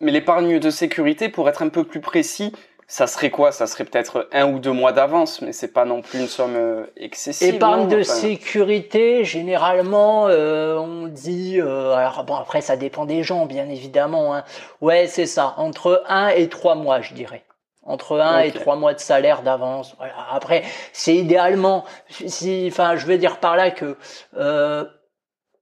Mais 0.00 0.12
l'épargne 0.12 0.58
de 0.58 0.70
sécurité, 0.70 1.28
pour 1.28 1.48
être 1.48 1.62
un 1.62 1.68
peu 1.68 1.84
plus 1.84 2.00
précis, 2.00 2.52
ça 2.86 3.06
serait 3.06 3.30
quoi? 3.30 3.50
Ça 3.52 3.66
serait 3.66 3.84
peut-être 3.84 4.28
un 4.32 4.46
ou 4.46 4.58
deux 4.58 4.72
mois 4.72 4.92
d'avance, 4.92 5.40
mais 5.42 5.52
c'est 5.52 5.72
pas 5.72 5.84
non 5.84 6.02
plus 6.02 6.20
une 6.20 6.26
somme 6.28 6.54
euh, 6.56 6.84
excessive. 6.96 7.54
Épargne 7.54 7.88
de 7.88 8.00
Enfin, 8.00 8.04
sécurité, 8.04 9.24
généralement, 9.24 10.26
euh, 10.28 10.76
on 10.78 11.06
dit. 11.08 11.60
euh, 11.60 11.92
alors 11.94 12.24
bon, 12.24 12.34
après 12.36 12.60
ça 12.60 12.76
dépend 12.76 13.04
des 13.06 13.22
gens, 13.22 13.46
bien 13.46 13.68
évidemment. 13.68 14.34
Hein. 14.34 14.44
Ouais, 14.80 15.06
c'est 15.06 15.26
ça, 15.26 15.54
entre 15.56 16.02
1 16.08 16.28
et 16.28 16.48
3 16.48 16.74
mois, 16.74 17.00
je 17.00 17.14
dirais. 17.14 17.42
Entre 17.86 18.18
1 18.18 18.40
et. 18.40 18.50
3 18.52 18.76
mois 18.76 18.94
de 18.94 18.98
salaire 19.00 19.42
d'avance. 19.42 19.94
Voilà. 19.98 20.14
Après, 20.32 20.62
c'est 20.92 21.14
idéalement. 21.14 21.84
Si, 22.08 22.66
enfin, 22.70 22.96
je 22.96 23.04
veux 23.06 23.18
dire 23.18 23.38
par 23.38 23.56
là 23.56 23.70
que 23.70 23.96
euh, 24.38 24.84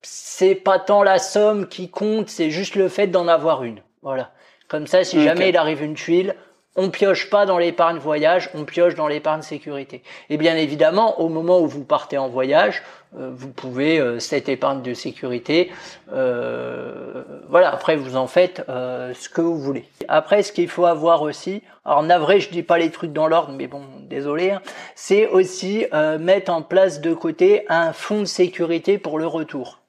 c'est 0.03 0.55
pas 0.55 0.79
tant 0.79 1.03
la 1.03 1.19
somme 1.19 1.67
qui 1.69 1.91
compte, 1.91 2.29
c'est 2.29 2.51
juste 2.51 2.75
le 2.77 2.89
fait 2.89 3.07
d'en 3.09 3.27
avoir 3.29 3.65
une. 3.65 3.81
Voilà. 4.03 4.31
Comme 4.69 4.87
ça, 4.87 5.05
si 5.05 5.23
jamais 5.23 5.49
il 5.51 5.57
arrive 5.57 5.83
une 5.83 5.95
tuile, 5.95 6.35
on 6.77 6.91
pioche 6.91 7.29
pas 7.29 7.45
dans 7.45 7.59
l'épargne 7.59 7.99
voyage, 7.99 8.51
on 8.55 8.65
pioche 8.65 8.95
dans 8.95 9.09
l'épargne 9.09 9.43
sécurité. 9.43 10.03
Et 10.31 10.37
bien 10.37 10.57
évidemment, 10.57 11.21
au 11.21 11.29
moment 11.29 11.61
où 11.61 11.67
vous 11.67 11.85
partez 11.85 12.17
en 12.17 12.29
voyage, 12.29 12.83
euh, 13.19 13.31
vous 13.35 13.51
pouvez 13.51 13.99
euh, 14.01 14.19
cette 14.19 14.49
épargne 14.49 14.81
de 14.81 14.95
sécurité, 14.95 15.71
euh, 16.13 17.25
voilà. 17.49 17.71
Après, 17.71 17.97
vous 17.97 18.17
en 18.17 18.27
faites 18.27 18.65
euh, 18.69 19.13
ce 19.13 19.29
que 19.29 19.43
vous 19.43 19.59
voulez. 19.59 19.85
Après, 20.09 20.43
ce 20.43 20.53
qu'il 20.53 20.69
faut 20.69 20.87
avoir 20.87 21.21
aussi, 21.23 21.63
alors 21.85 22.03
navré, 22.03 22.41
je 22.41 22.49
dis 22.49 22.63
pas 22.63 22.79
les 22.79 22.91
trucs 22.91 23.13
dans 23.13 23.27
l'ordre, 23.27 23.53
mais 23.53 23.67
bon, 23.67 23.83
désolé, 24.09 24.53
hein, 24.53 24.63
c'est 24.95 25.29
aussi 25.29 25.87
mettre 26.21 26.53
en 26.53 26.63
place 26.63 27.01
de 27.01 27.13
côté 27.13 27.65
un 27.69 27.93
fonds 27.93 28.21
de 28.21 28.25
sécurité 28.25 28.99
pour 28.99 29.19
le 29.19 29.27
retour. 29.27 29.82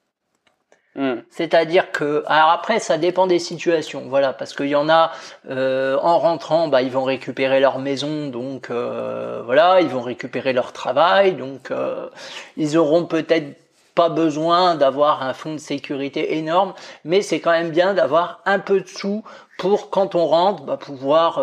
Hmm. 0.96 1.20
C'est-à-dire 1.30 1.92
que, 1.92 2.24
alors 2.26 2.50
après, 2.50 2.78
ça 2.78 2.98
dépend 2.98 3.26
des 3.26 3.38
situations, 3.38 4.04
voilà, 4.08 4.32
parce 4.32 4.54
qu'il 4.54 4.68
y 4.68 4.74
en 4.74 4.88
a 4.88 5.12
euh, 5.50 5.98
en 6.02 6.18
rentrant, 6.18 6.68
bah, 6.68 6.82
ils 6.82 6.90
vont 6.90 7.04
récupérer 7.04 7.60
leur 7.60 7.78
maison, 7.78 8.28
donc 8.28 8.70
euh, 8.70 9.42
voilà, 9.44 9.80
ils 9.80 9.88
vont 9.88 10.02
récupérer 10.02 10.52
leur 10.52 10.72
travail, 10.72 11.34
donc 11.34 11.70
euh, 11.70 12.08
ils 12.56 12.76
auront 12.76 13.04
peut-être 13.04 13.56
pas 13.94 14.08
besoin 14.08 14.74
d'avoir 14.74 15.22
un 15.22 15.34
fonds 15.34 15.52
de 15.52 15.58
sécurité 15.58 16.36
énorme, 16.36 16.74
mais 17.04 17.22
c'est 17.22 17.40
quand 17.40 17.52
même 17.52 17.70
bien 17.70 17.94
d'avoir 17.94 18.40
un 18.44 18.58
peu 18.58 18.80
de 18.80 18.88
sous 18.88 19.22
pour 19.56 19.90
quand 19.90 20.14
on 20.14 20.26
rentre, 20.26 20.64
bah, 20.64 20.76
pouvoir 20.76 21.40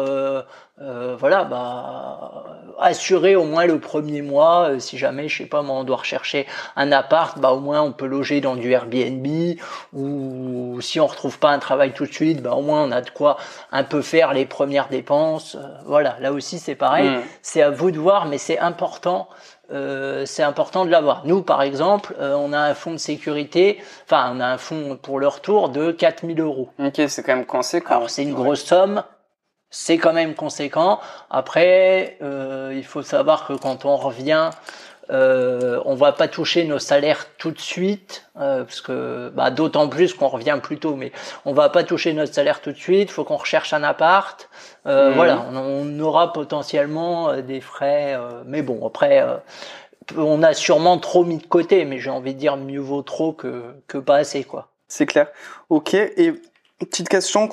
euh, 0.81 1.15
voilà, 1.17 1.43
bah, 1.43 2.43
assurer 2.79 3.35
au 3.35 3.43
moins 3.43 3.65
le 3.65 3.79
premier 3.79 4.21
mois. 4.21 4.69
euh, 4.69 4.79
si 4.79 4.97
jamais, 4.97 5.27
je 5.29 5.37
sais 5.37 5.45
pas, 5.45 5.61
moi, 5.61 5.75
on 5.75 5.83
doit 5.83 5.97
rechercher 5.97 6.47
un 6.75 6.91
appart, 6.91 7.37
bah, 7.39 7.51
au 7.51 7.59
moins 7.59 7.81
on 7.81 7.91
peut 7.91 8.07
loger 8.07 8.41
dans 8.41 8.55
du 8.55 8.71
Airbnb 8.71 9.27
ou 9.93 10.79
si 10.81 10.99
on 10.99 11.05
retrouve 11.05 11.37
pas 11.37 11.51
un 11.51 11.59
travail 11.59 11.93
tout 11.93 12.05
de 12.05 12.13
suite, 12.13 12.41
bah, 12.41 12.53
au 12.55 12.61
moins 12.61 12.83
on 12.83 12.91
a 12.91 13.01
de 13.01 13.09
quoi 13.11 13.37
un 13.71 13.83
peu 13.83 14.01
faire 14.01 14.33
les 14.33 14.45
premières 14.45 14.89
dépenses. 14.89 15.55
Euh, 15.55 15.67
voilà, 15.85 16.17
là 16.19 16.33
aussi 16.33 16.57
c'est 16.57 16.75
pareil. 16.75 17.09
Mm. 17.09 17.21
C'est 17.41 17.61
à 17.61 17.69
vous 17.69 17.91
de 17.91 17.99
voir, 17.99 18.25
mais 18.25 18.37
c'est 18.37 18.57
important 18.59 19.27
euh, 19.71 20.25
c'est 20.25 20.43
important 20.43 20.85
de 20.85 20.91
l'avoir. 20.91 21.25
Nous, 21.25 21.43
par 21.43 21.61
exemple, 21.61 22.13
euh, 22.19 22.35
on 22.35 22.51
a 22.51 22.59
un 22.59 22.73
fonds 22.73 22.91
de 22.91 22.97
sécurité, 22.97 23.79
enfin, 24.05 24.31
on 24.35 24.39
a 24.39 24.45
un 24.45 24.57
fonds 24.57 24.97
pour 25.01 25.19
le 25.19 25.27
retour 25.27 25.69
de 25.69 25.91
4000 25.91 26.41
euros. 26.41 26.69
Ok, 26.77 27.01
c'est 27.07 27.23
quand 27.23 27.35
même 27.35 27.45
conséquent. 27.45 27.95
Alors, 27.95 28.09
c'est 28.09 28.23
une 28.23 28.33
grosse 28.33 28.65
somme, 28.65 29.03
c'est 29.71 29.97
quand 29.97 30.13
même 30.13 30.35
conséquent. 30.35 30.99
Après, 31.29 32.17
euh, 32.21 32.71
il 32.75 32.85
faut 32.85 33.01
savoir 33.01 33.47
que 33.47 33.53
quand 33.53 33.85
on 33.85 33.95
revient, 33.97 34.51
euh, 35.09 35.81
on 35.85 35.95
va 35.95 36.11
pas 36.13 36.27
toucher 36.27 36.63
nos 36.65 36.79
salaires 36.79 37.25
tout 37.37 37.51
de 37.51 37.59
suite, 37.59 38.25
euh, 38.39 38.63
parce 38.63 38.81
que 38.81 39.29
bah, 39.35 39.49
d'autant 39.49 39.89
plus 39.89 40.13
qu'on 40.13 40.27
revient 40.29 40.57
plus 40.61 40.77
tôt, 40.77 40.95
mais 40.95 41.11
on 41.45 41.53
va 41.53 41.69
pas 41.69 41.83
toucher 41.83 42.13
notre 42.13 42.33
salaire 42.33 42.61
tout 42.61 42.71
de 42.71 42.77
suite. 42.77 43.09
Il 43.09 43.13
faut 43.13 43.23
qu'on 43.23 43.37
recherche 43.37 43.73
un 43.73 43.83
appart. 43.83 44.49
Euh, 44.85 45.09
Mhm. 45.09 45.15
Voilà, 45.15 45.45
on, 45.51 45.57
on 45.57 45.99
aura 45.99 46.31
potentiellement 46.33 47.29
euh, 47.29 47.41
des 47.41 47.59
frais, 47.61 48.13
euh, 48.15 48.43
mais 48.45 48.61
bon, 48.61 48.85
après, 48.87 49.21
euh, 49.21 49.35
on 50.17 50.43
a 50.43 50.53
sûrement 50.53 50.97
trop 50.97 51.23
mis 51.23 51.37
de 51.37 51.47
côté, 51.47 51.85
mais 51.85 51.99
j'ai 51.99 52.09
envie 52.09 52.33
de 52.33 52.39
dire 52.39 52.57
mieux 52.57 52.79
vaut 52.79 53.01
trop 53.03 53.33
que 53.33 53.63
que 53.87 53.97
pas 53.97 54.17
assez, 54.17 54.43
quoi. 54.43 54.69
C'est 54.87 55.05
clair. 55.05 55.27
Ok. 55.69 55.93
Et 55.93 56.33
petite 56.85 57.09
question, 57.09 57.49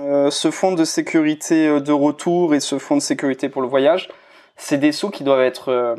euh, 0.00 0.30
ce 0.30 0.50
fonds 0.50 0.72
de 0.72 0.84
sécurité 0.84 1.66
euh, 1.66 1.80
de 1.80 1.92
retour 1.92 2.54
et 2.54 2.60
ce 2.60 2.78
fonds 2.78 2.96
de 2.96 3.02
sécurité 3.02 3.48
pour 3.48 3.62
le 3.62 3.68
voyage, 3.68 4.08
c'est 4.56 4.78
des 4.78 4.92
sous 4.92 5.10
qui 5.10 5.24
doivent 5.24 5.42
être 5.42 5.70
euh, 5.70 5.94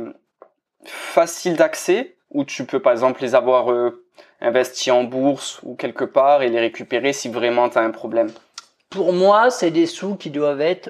faciles 0.86 1.56
d'accès 1.56 2.16
ou 2.32 2.44
tu 2.44 2.66
peux 2.66 2.80
par 2.80 2.94
exemple 2.94 3.22
les 3.22 3.36
avoir 3.36 3.72
euh, 3.72 4.04
investis 4.42 4.92
en 4.92 5.04
bourse 5.04 5.60
ou 5.64 5.76
quelque 5.76 6.06
part 6.06 6.42
et 6.42 6.50
les 6.50 6.60
récupérer 6.60 7.14
si 7.14 7.30
vraiment 7.30 7.70
tu 7.70 7.78
as 7.78 7.82
un 7.82 7.92
problème? 7.92 8.32
Pour 8.90 9.14
moi, 9.14 9.52
c'est 9.52 9.72
des 9.72 9.86
sous 9.86 10.16
qui 10.16 10.32
doivent 10.32 10.62
être 10.62 10.90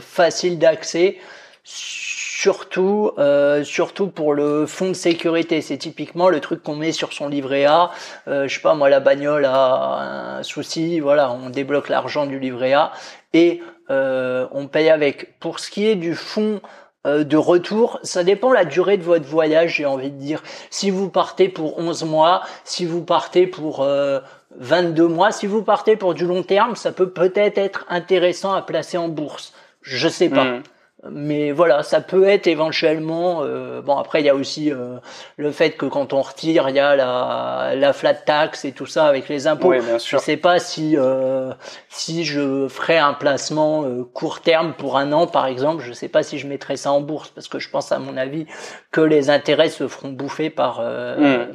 faciles 0.00 0.58
d'accès, 0.58 1.18
surtout 1.64 3.12
euh, 3.18 3.62
surtout 3.62 4.08
pour 4.08 4.34
le 4.34 4.66
fonds 4.66 4.88
de 4.88 4.94
sécurité. 4.94 5.60
C'est 5.60 5.78
typiquement 5.78 6.28
le 6.28 6.40
truc 6.40 6.62
qu'on 6.62 6.76
met 6.76 6.92
sur 6.92 7.12
son 7.12 7.28
livret 7.28 7.64
A. 7.64 7.90
Euh, 8.28 8.48
je 8.48 8.54
sais 8.54 8.60
pas 8.60 8.74
moi, 8.74 8.88
la 8.88 9.00
bagnole 9.00 9.44
a 9.44 10.38
un 10.38 10.42
souci, 10.42 11.00
voilà, 11.00 11.30
on 11.30 11.50
débloque 11.50 11.88
l'argent 11.88 12.26
du 12.26 12.38
livret 12.38 12.72
A 12.72 12.92
et 13.32 13.62
euh, 13.90 14.46
on 14.52 14.66
paye 14.66 14.90
avec. 14.90 15.38
Pour 15.38 15.58
ce 15.58 15.70
qui 15.70 15.86
est 15.86 15.96
du 15.96 16.14
fonds 16.14 16.60
euh, 17.06 17.24
de 17.24 17.36
retour, 17.36 17.98
ça 18.02 18.24
dépend 18.24 18.52
la 18.52 18.64
durée 18.64 18.96
de 18.96 19.02
votre 19.02 19.26
voyage, 19.26 19.76
j'ai 19.76 19.86
envie 19.86 20.10
de 20.10 20.18
dire. 20.18 20.42
Si 20.70 20.90
vous 20.90 21.08
partez 21.08 21.48
pour 21.48 21.78
11 21.78 22.04
mois, 22.04 22.42
si 22.64 22.86
vous 22.86 23.02
partez 23.02 23.46
pour 23.46 23.82
euh, 23.82 24.20
22 24.58 25.08
mois, 25.08 25.32
si 25.32 25.46
vous 25.46 25.62
partez 25.62 25.96
pour 25.96 26.14
du 26.14 26.26
long 26.26 26.42
terme, 26.42 26.76
ça 26.76 26.92
peut 26.92 27.10
peut-être 27.10 27.58
être 27.58 27.84
intéressant 27.88 28.52
à 28.52 28.62
placer 28.62 28.98
en 28.98 29.08
bourse. 29.08 29.52
Je 29.82 30.08
sais 30.08 30.28
pas. 30.28 30.44
Mhm. 30.44 30.62
Mais 31.10 31.50
voilà, 31.50 31.82
ça 31.82 32.00
peut 32.00 32.28
être 32.28 32.46
éventuellement. 32.46 33.40
euh, 33.42 33.82
bon, 33.82 33.96
après, 33.96 34.20
il 34.20 34.26
y 34.26 34.28
a 34.28 34.36
aussi 34.36 34.70
euh, 34.70 34.98
le 35.36 35.50
fait 35.50 35.72
que 35.72 35.86
quand 35.86 36.12
on 36.12 36.22
retire, 36.22 36.68
il 36.68 36.76
y 36.76 36.78
a 36.78 36.94
la, 36.94 37.72
la 37.74 37.92
flat 37.92 38.14
tax 38.14 38.64
et 38.64 38.70
tout 38.70 38.86
ça 38.86 39.06
avec 39.06 39.28
les 39.28 39.48
impôts. 39.48 39.70
Oui, 39.70 39.80
bien 39.80 39.94
Je 39.98 40.02
sûr. 40.04 40.20
sais 40.20 40.36
pas 40.36 40.60
si 40.60 40.96
euh, 40.96 41.52
si 41.88 42.24
je 42.24 42.68
ferais 42.68 42.98
un 42.98 43.14
placement 43.14 43.84
euh, 43.84 44.04
court 44.04 44.42
terme 44.42 44.74
pour 44.74 44.96
un 44.96 45.10
an, 45.10 45.26
par 45.26 45.46
exemple. 45.46 45.82
Je 45.82 45.92
sais 45.92 46.08
pas 46.08 46.22
si 46.22 46.38
je 46.38 46.46
mettrais 46.46 46.76
ça 46.76 46.92
en 46.92 47.00
bourse 47.00 47.30
parce 47.30 47.48
que 47.48 47.58
je 47.58 47.68
pense, 47.68 47.90
à 47.90 47.98
mon 47.98 48.16
avis, 48.16 48.46
que 48.92 49.00
les 49.00 49.28
intérêts 49.28 49.70
se 49.70 49.88
feront 49.88 50.10
bouffer 50.10 50.50
par 50.50 50.78
euh, 50.80 51.46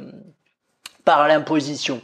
par 1.06 1.26
l'imposition. 1.26 2.02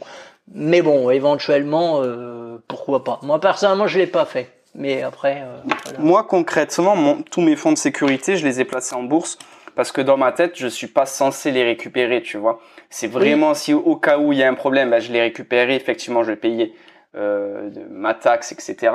Mais 0.51 0.81
bon, 0.81 1.11
éventuellement, 1.11 2.01
euh, 2.01 2.57
pourquoi 2.67 3.03
pas. 3.03 3.19
Moi, 3.21 3.39
personnellement, 3.39 3.85
je 3.85 3.99
l'ai 3.99 4.07
pas 4.07 4.25
fait. 4.25 4.51
Mais 4.75 5.01
après, 5.03 5.41
euh, 5.41 5.57
voilà. 5.85 5.99
Moi, 5.99 6.23
concrètement, 6.23 6.95
mon- 6.95 7.21
tous 7.23 7.41
mes 7.41 7.55
fonds 7.55 7.71
de 7.71 7.77
sécurité, 7.77 8.35
je 8.35 8.45
les 8.45 8.59
ai 8.59 8.65
placés 8.65 8.95
en 8.95 9.03
bourse 9.03 9.37
parce 9.75 9.91
que 9.91 10.01
dans 10.01 10.17
ma 10.17 10.31
tête, 10.31 10.53
je 10.55 10.67
suis 10.67 10.87
pas 10.87 11.05
censé 11.05 11.51
les 11.51 11.63
récupérer, 11.63 12.21
tu 12.21 12.37
vois. 12.37 12.59
C'est 12.89 13.07
vraiment 13.07 13.53
si 13.53 13.73
au 13.73 13.95
cas 13.95 14.17
où 14.19 14.31
il 14.33 14.39
y 14.39 14.43
a 14.43 14.49
un 14.49 14.53
problème, 14.53 14.89
ben, 14.89 14.99
je 14.99 15.11
les 15.11 15.21
récupérerai, 15.21 15.75
effectivement, 15.75 16.23
je 16.23 16.31
vais 16.31 16.37
payer 16.37 16.73
euh, 17.15 17.69
de 17.69 17.81
ma 17.89 18.13
taxe, 18.13 18.51
etc. 18.51 18.93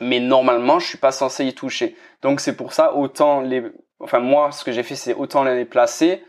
Mais 0.00 0.20
normalement, 0.20 0.78
je 0.78 0.86
suis 0.88 0.98
pas 0.98 1.12
censé 1.12 1.44
y 1.44 1.54
toucher. 1.54 1.96
Donc 2.22 2.40
c'est 2.40 2.56
pour 2.56 2.72
ça, 2.72 2.94
autant 2.94 3.40
les... 3.40 3.62
Enfin, 4.00 4.18
moi, 4.20 4.52
ce 4.52 4.62
que 4.64 4.72
j'ai 4.72 4.82
fait, 4.82 4.94
c'est 4.94 5.14
autant 5.14 5.42
les 5.42 5.64
placer 5.64 6.22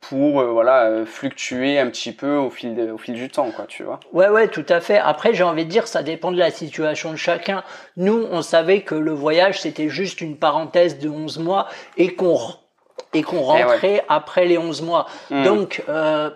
pour 0.00 0.40
euh, 0.40 0.46
voilà 0.52 0.84
euh, 0.84 1.04
fluctuer 1.06 1.78
un 1.78 1.88
petit 1.88 2.12
peu 2.12 2.36
au 2.36 2.50
fil 2.50 2.74
de- 2.74 2.90
au 2.92 2.98
fil 2.98 3.14
du 3.14 3.28
temps 3.28 3.50
quoi 3.50 3.64
tu 3.66 3.82
vois 3.82 3.98
Ouais, 4.12 4.28
ouais, 4.28 4.48
tout 4.48 4.64
à 4.68 4.80
fait. 4.80 4.98
Après, 4.98 5.34
j'ai 5.34 5.42
envie 5.42 5.64
de 5.64 5.70
dire, 5.70 5.88
ça 5.88 6.02
dépend 6.02 6.30
de 6.32 6.38
la 6.38 6.50
situation 6.50 7.10
de 7.10 7.16
chacun. 7.16 7.64
Nous, 7.96 8.26
on 8.30 8.42
savait 8.42 8.82
que 8.82 8.94
le 8.94 9.12
voyage, 9.12 9.60
c'était 9.60 9.88
juste 9.88 10.20
une 10.20 10.36
parenthèse 10.36 10.98
de 10.98 11.08
11 11.08 11.38
mois 11.40 11.66
et 11.96 12.14
qu'on 12.14 12.38
et 13.14 13.22
qu'on 13.22 13.38
Eh 13.38 13.40
ouais. 13.40 13.62
rentrait 13.64 14.04
après 14.08 14.44
les 14.46 14.58
11 14.58 14.82
mois. 14.82 15.06
Hmm. 15.30 15.42
Donc, 15.42 15.82
euh, 15.88 16.30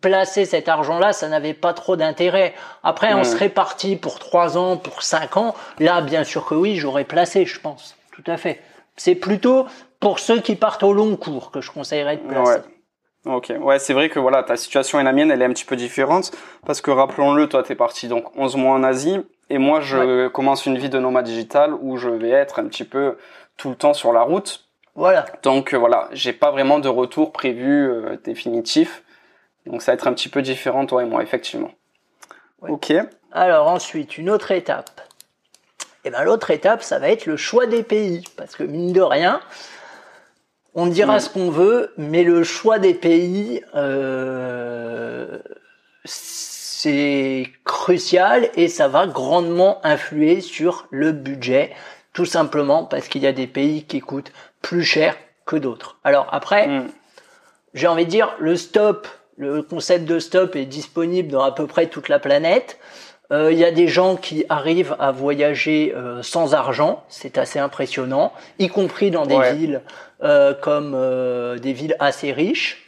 placer 0.00 0.44
cet 0.44 0.68
argent-là, 0.68 1.12
ça 1.12 1.28
n'avait 1.28 1.54
pas 1.54 1.72
trop 1.72 1.94
d'intérêt. 1.96 2.52
Après, 2.82 3.14
on 3.14 3.20
Mm. 3.20 3.24
serait 3.24 3.48
parti 3.48 3.94
pour 3.96 4.18
3 4.18 4.58
ans, 4.58 4.76
pour 4.76 5.02
5 5.02 5.36
ans. 5.36 5.54
Là, 5.78 6.00
bien 6.00 6.24
sûr 6.24 6.44
que 6.44 6.54
oui, 6.56 6.76
j'aurais 6.76 7.04
placé, 7.04 7.44
je 7.46 7.60
pense. 7.60 7.96
Tout 8.12 8.24
à 8.26 8.36
fait. 8.36 8.60
C'est 8.96 9.14
plutôt 9.14 9.66
pour 10.00 10.18
ceux 10.18 10.40
qui 10.40 10.56
partent 10.56 10.82
au 10.82 10.92
long 10.92 11.14
cours 11.16 11.50
que 11.52 11.60
je 11.60 11.70
conseillerais 11.70 12.16
de 12.16 12.22
placer. 12.26 12.52
Ouais. 12.52 12.62
Ok, 13.26 13.52
ouais, 13.60 13.78
c'est 13.80 13.92
vrai 13.92 14.08
que 14.08 14.20
voilà, 14.20 14.44
ta 14.44 14.56
situation 14.56 15.00
et 15.00 15.02
la 15.02 15.12
mienne, 15.12 15.32
elle 15.32 15.42
est 15.42 15.46
un 15.46 15.52
petit 15.52 15.64
peu 15.64 15.74
différente 15.74 16.30
parce 16.64 16.80
que 16.80 16.92
rappelons-le, 16.92 17.48
toi, 17.48 17.64
t'es 17.64 17.74
parti 17.74 18.06
donc 18.06 18.36
11 18.36 18.56
mois 18.56 18.74
en 18.74 18.84
Asie 18.84 19.20
et 19.50 19.58
moi, 19.58 19.80
je 19.80 20.28
commence 20.28 20.64
une 20.66 20.78
vie 20.78 20.88
de 20.88 20.98
nomade 20.98 21.24
digital 21.24 21.74
où 21.74 21.96
je 21.96 22.08
vais 22.08 22.30
être 22.30 22.60
un 22.60 22.66
petit 22.66 22.84
peu 22.84 23.16
tout 23.56 23.68
le 23.68 23.74
temps 23.74 23.94
sur 23.94 24.12
la 24.12 24.22
route. 24.22 24.64
Voilà. 24.94 25.26
Donc 25.42 25.74
euh, 25.74 25.76
voilà, 25.76 26.08
j'ai 26.12 26.32
pas 26.32 26.50
vraiment 26.50 26.78
de 26.78 26.88
retour 26.88 27.32
prévu 27.32 27.88
euh, 27.88 28.16
définitif. 28.24 29.02
Donc 29.66 29.82
ça 29.82 29.92
va 29.92 29.94
être 29.94 30.06
un 30.06 30.14
petit 30.14 30.28
peu 30.28 30.40
différent, 30.40 30.86
toi 30.86 31.02
et 31.02 31.06
moi, 31.06 31.22
effectivement. 31.22 31.72
Ouais. 32.62 32.70
Ok. 32.70 32.92
Alors 33.32 33.68
ensuite, 33.68 34.18
une 34.18 34.30
autre 34.30 34.52
étape. 34.52 35.00
Et 36.04 36.10
ben 36.10 36.22
l'autre 36.22 36.50
étape, 36.50 36.82
ça 36.82 36.98
va 37.00 37.08
être 37.08 37.26
le 37.26 37.36
choix 37.36 37.66
des 37.66 37.82
pays, 37.82 38.22
parce 38.36 38.54
que 38.54 38.62
mine 38.62 38.92
de 38.92 39.02
rien, 39.02 39.40
on 40.76 40.86
dira 40.86 41.18
ce 41.20 41.30
qu'on 41.30 41.50
veut, 41.50 41.92
mais 41.96 42.22
le 42.22 42.44
choix 42.44 42.78
des 42.78 42.94
pays, 42.94 43.62
euh, 43.74 45.38
c'est 46.04 47.48
crucial 47.64 48.50
et 48.54 48.68
ça 48.68 48.86
va 48.86 49.06
grandement 49.06 49.80
influer 49.84 50.40
sur 50.42 50.86
le 50.90 51.12
budget, 51.12 51.72
tout 52.12 52.26
simplement 52.26 52.84
parce 52.84 53.08
qu'il 53.08 53.22
y 53.22 53.26
a 53.26 53.32
des 53.32 53.46
pays 53.46 53.84
qui 53.84 54.00
coûtent 54.00 54.32
plus 54.60 54.84
cher 54.84 55.16
que 55.46 55.56
d'autres. 55.56 55.96
Alors 56.04 56.28
après, 56.30 56.68
Mm. 56.68 56.88
j'ai 57.74 57.86
envie 57.86 58.04
de 58.04 58.10
dire, 58.10 58.34
le 58.38 58.56
stop, 58.56 59.08
le 59.38 59.62
concept 59.62 60.04
de 60.04 60.18
stop 60.18 60.56
est 60.56 60.66
disponible 60.66 61.30
dans 61.30 61.42
à 61.42 61.52
peu 61.52 61.66
près 61.66 61.86
toute 61.86 62.08
la 62.08 62.18
planète. 62.18 62.78
Euh, 63.32 63.50
Il 63.52 63.58
y 63.58 63.64
a 63.64 63.70
des 63.72 63.88
gens 63.88 64.16
qui 64.16 64.44
arrivent 64.48 64.94
à 65.00 65.10
voyager 65.12 65.92
euh, 65.96 66.22
sans 66.22 66.54
argent, 66.54 67.02
c'est 67.08 67.38
assez 67.38 67.58
impressionnant, 67.58 68.32
y 68.58 68.68
compris 68.68 69.10
dans 69.10 69.26
des 69.26 69.34
Ouais. 69.36 69.54
villes 69.54 69.80
euh, 70.22 70.54
comme 70.54 70.92
euh, 70.94 71.58
des 71.58 71.72
villes 71.72 71.96
assez 71.98 72.32
riches. 72.32 72.82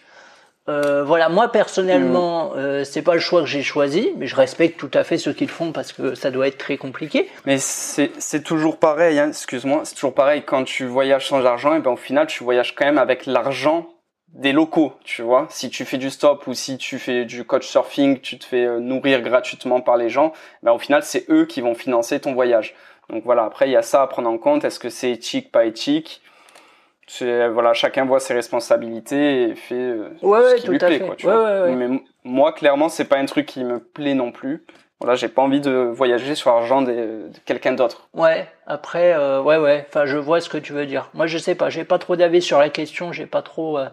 Euh, 0.69 1.03
voilà, 1.03 1.31
moi 1.31 1.51
personnellement, 1.51 2.53
euh, 2.57 2.85
c'est 2.85 3.01
pas 3.01 3.15
le 3.15 3.21
choix 3.21 3.41
que 3.41 3.47
j'ai 3.47 3.63
choisi, 3.63 4.13
mais 4.19 4.27
je 4.27 4.37
respecte 4.37 4.79
tout 4.79 4.91
à 4.93 5.03
fait 5.03 5.17
ceux 5.17 5.33
qui 5.33 5.47
le 5.47 5.51
font 5.51 5.73
parce 5.73 5.93
que 5.95 6.15
ça 6.15 6.31
doit 6.31 6.47
être 6.47 6.59
très 6.59 6.77
compliqué. 6.77 7.27
Mais 7.47 7.57
c'est 7.59 8.11
c'est 8.19 8.43
toujours 8.43 8.77
pareil, 8.77 9.19
hein, 9.19 9.29
excuse-moi, 9.31 9.81
c'est 9.85 9.95
toujours 9.95 10.13
pareil 10.15 10.43
quand 10.45 10.65
tu 10.65 10.85
voyages 10.85 11.27
sans 11.27 11.43
argent, 11.47 11.75
et 11.75 11.81
ben 11.81 11.93
au 11.93 11.97
final 11.97 12.27
tu 12.27 12.45
voyages 12.45 12.75
quand 12.75 12.85
même 12.85 12.99
avec 12.99 13.25
l'argent 13.25 13.89
des 14.35 14.53
locaux, 14.53 14.93
tu 15.05 15.23
vois. 15.23 15.47
Si 15.51 15.71
tu 15.71 15.85
fais 15.85 15.97
du 15.99 16.11
stop 16.11 16.47
ou 16.47 16.55
si 16.55 16.77
tu 16.79 16.99
fais 16.99 17.25
du 17.25 17.45
coach 17.45 17.67
surfing, 17.67 18.21
tu 18.21 18.39
te 18.39 18.45
fais 18.45 18.65
euh, 18.67 18.79
nourrir 18.79 19.23
gratuitement 19.23 19.81
par 19.81 19.97
les 19.97 20.11
gens, 20.11 20.33
ben 20.63 20.73
au 20.73 20.79
final 20.79 21.03
c'est 21.03 21.25
eux 21.31 21.47
qui 21.47 21.61
vont 21.61 21.75
financer 21.75 22.21
ton 22.21 22.35
voyage. 22.35 22.75
Donc 23.11 23.25
voilà, 23.25 23.45
après 23.45 23.69
il 23.69 23.73
y 23.73 23.77
a 23.77 23.83
ça 23.83 24.03
à 24.03 24.07
prendre 24.07 24.29
en 24.29 24.39
compte. 24.39 24.65
Est-ce 24.65 24.79
que 24.79 24.91
c'est 24.91 25.11
éthique, 25.11 25.51
pas 25.51 25.65
éthique? 25.65 26.21
C'est 27.07 27.49
voilà, 27.49 27.73
chacun 27.73 28.05
voit 28.05 28.21
ses 28.21 28.35
responsabilités 28.35 29.45
et 29.45 29.55
fait 29.55 29.75
euh, 29.75 30.11
Ouais, 30.21 30.57
ce 30.59 30.63
qui 30.63 30.69
lui 30.69 30.79
plaît, 30.79 31.01
quoi. 31.01 31.17
Tu 31.17 31.27
Ouais, 31.27 31.33
vois. 31.33 31.69
Mais 31.71 32.03
moi 32.23 32.53
clairement 32.53 32.91
c'est 32.91 33.07
pas 33.07 33.17
un 33.17 33.25
truc 33.27 33.47
qui 33.47 33.65
me 33.65 33.81
plaît 33.81 34.15
non 34.15 34.31
plus. 34.31 34.63
Voilà, 35.01 35.15
j'ai 35.15 35.29
pas 35.29 35.43
envie 35.43 35.61
de 35.61 35.71
voyager 35.71 36.35
sur 36.35 36.51
l'argent 36.51 36.83
des- 36.83 36.95
de 36.97 37.31
quelqu'un 37.45 37.73
d'autre. 37.73 38.09
Ouais, 38.15 38.49
après, 38.67 39.15
euh, 39.15 39.41
ouais, 39.41 39.57
ouais. 39.57 39.87
Enfin, 39.89 40.07
je 40.07 40.17
vois 40.17 40.41
ce 40.41 40.49
que 40.49 40.59
tu 40.59 40.73
veux 40.73 40.87
dire. 40.87 41.09
Moi, 41.15 41.27
je 41.29 41.39
sais 41.39 41.55
pas. 41.55 41.71
J'ai 41.71 41.85
pas 41.85 41.99
trop 41.99 42.17
d'avis 42.17 42.43
sur 42.43 42.59
la 42.59 42.69
question. 42.69 43.13
J'ai 43.13 43.27
pas 43.27 43.43
trop, 43.43 43.79
euh, 43.79 43.87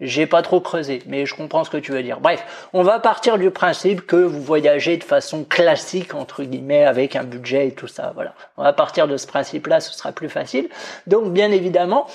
j'ai 0.00 0.26
pas 0.28 0.42
trop 0.42 0.60
creusé. 0.60 1.02
Mais 1.08 1.26
je 1.26 1.34
comprends 1.34 1.64
ce 1.64 1.70
que 1.70 1.76
tu 1.76 1.90
veux 1.90 2.04
dire. 2.04 2.20
Bref, 2.20 2.68
on 2.72 2.84
va 2.84 3.00
partir 3.00 3.36
du 3.36 3.50
principe 3.50 4.06
que 4.06 4.14
vous 4.14 4.40
voyagez 4.40 4.96
de 4.96 5.02
façon 5.02 5.42
classique 5.42 6.14
entre 6.14 6.44
guillemets 6.44 6.84
avec 6.84 7.16
un 7.16 7.24
budget 7.24 7.66
et 7.68 7.72
tout 7.72 7.88
ça. 7.88 8.12
Voilà. 8.14 8.34
On 8.56 8.62
va 8.62 8.72
partir 8.72 9.08
de 9.08 9.16
ce 9.16 9.26
principe-là. 9.26 9.80
Ce 9.80 9.92
sera 9.92 10.12
plus 10.12 10.28
facile. 10.28 10.68
Donc, 11.08 11.32
bien 11.32 11.50
évidemment. 11.50 12.06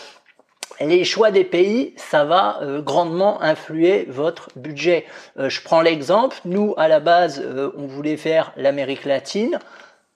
Les 0.80 1.04
choix 1.04 1.30
des 1.32 1.44
pays, 1.44 1.94
ça 1.98 2.24
va 2.24 2.60
euh, 2.62 2.82
grandement 2.82 3.42
influer 3.42 4.06
votre 4.08 4.50
budget. 4.56 5.06
Euh, 5.38 5.50
je 5.50 5.62
prends 5.62 5.82
l'exemple, 5.82 6.38
nous 6.46 6.74
à 6.78 6.88
la 6.88 7.02
base, 7.02 7.42
euh, 7.44 7.72
on 7.78 7.86
voulait 7.86 8.16
faire 8.16 8.54
l'Amérique 8.56 9.04
latine, 9.04 9.60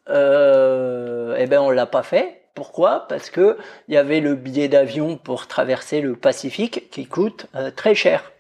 euh, 0.09 1.35
eh 1.37 1.47
ben 1.47 1.59
on 1.59 1.69
l'a 1.69 1.85
pas 1.85 2.03
fait 2.03 2.43
Pourquoi? 2.55 3.07
Parce 3.09 3.29
que 3.29 3.57
il 3.89 3.93
y 3.93 3.97
avait 3.97 4.21
le 4.21 4.35
billet 4.35 4.69
d'avion 4.69 5.17
pour 5.17 5.47
traverser 5.47 5.99
le 5.99 6.15
Pacifique 6.15 6.89
qui 6.91 7.07
coûte 7.07 7.47
très 7.75 7.95
cher. 7.95 8.31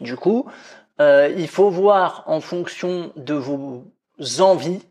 Du 0.00 0.16
coup, 0.16 0.46
il 1.00 1.48
faut 1.48 1.70
voir 1.70 2.24
en 2.26 2.40
fonction 2.40 3.12
de 3.16 3.34
vos 3.34 3.84
envies, 4.40 4.82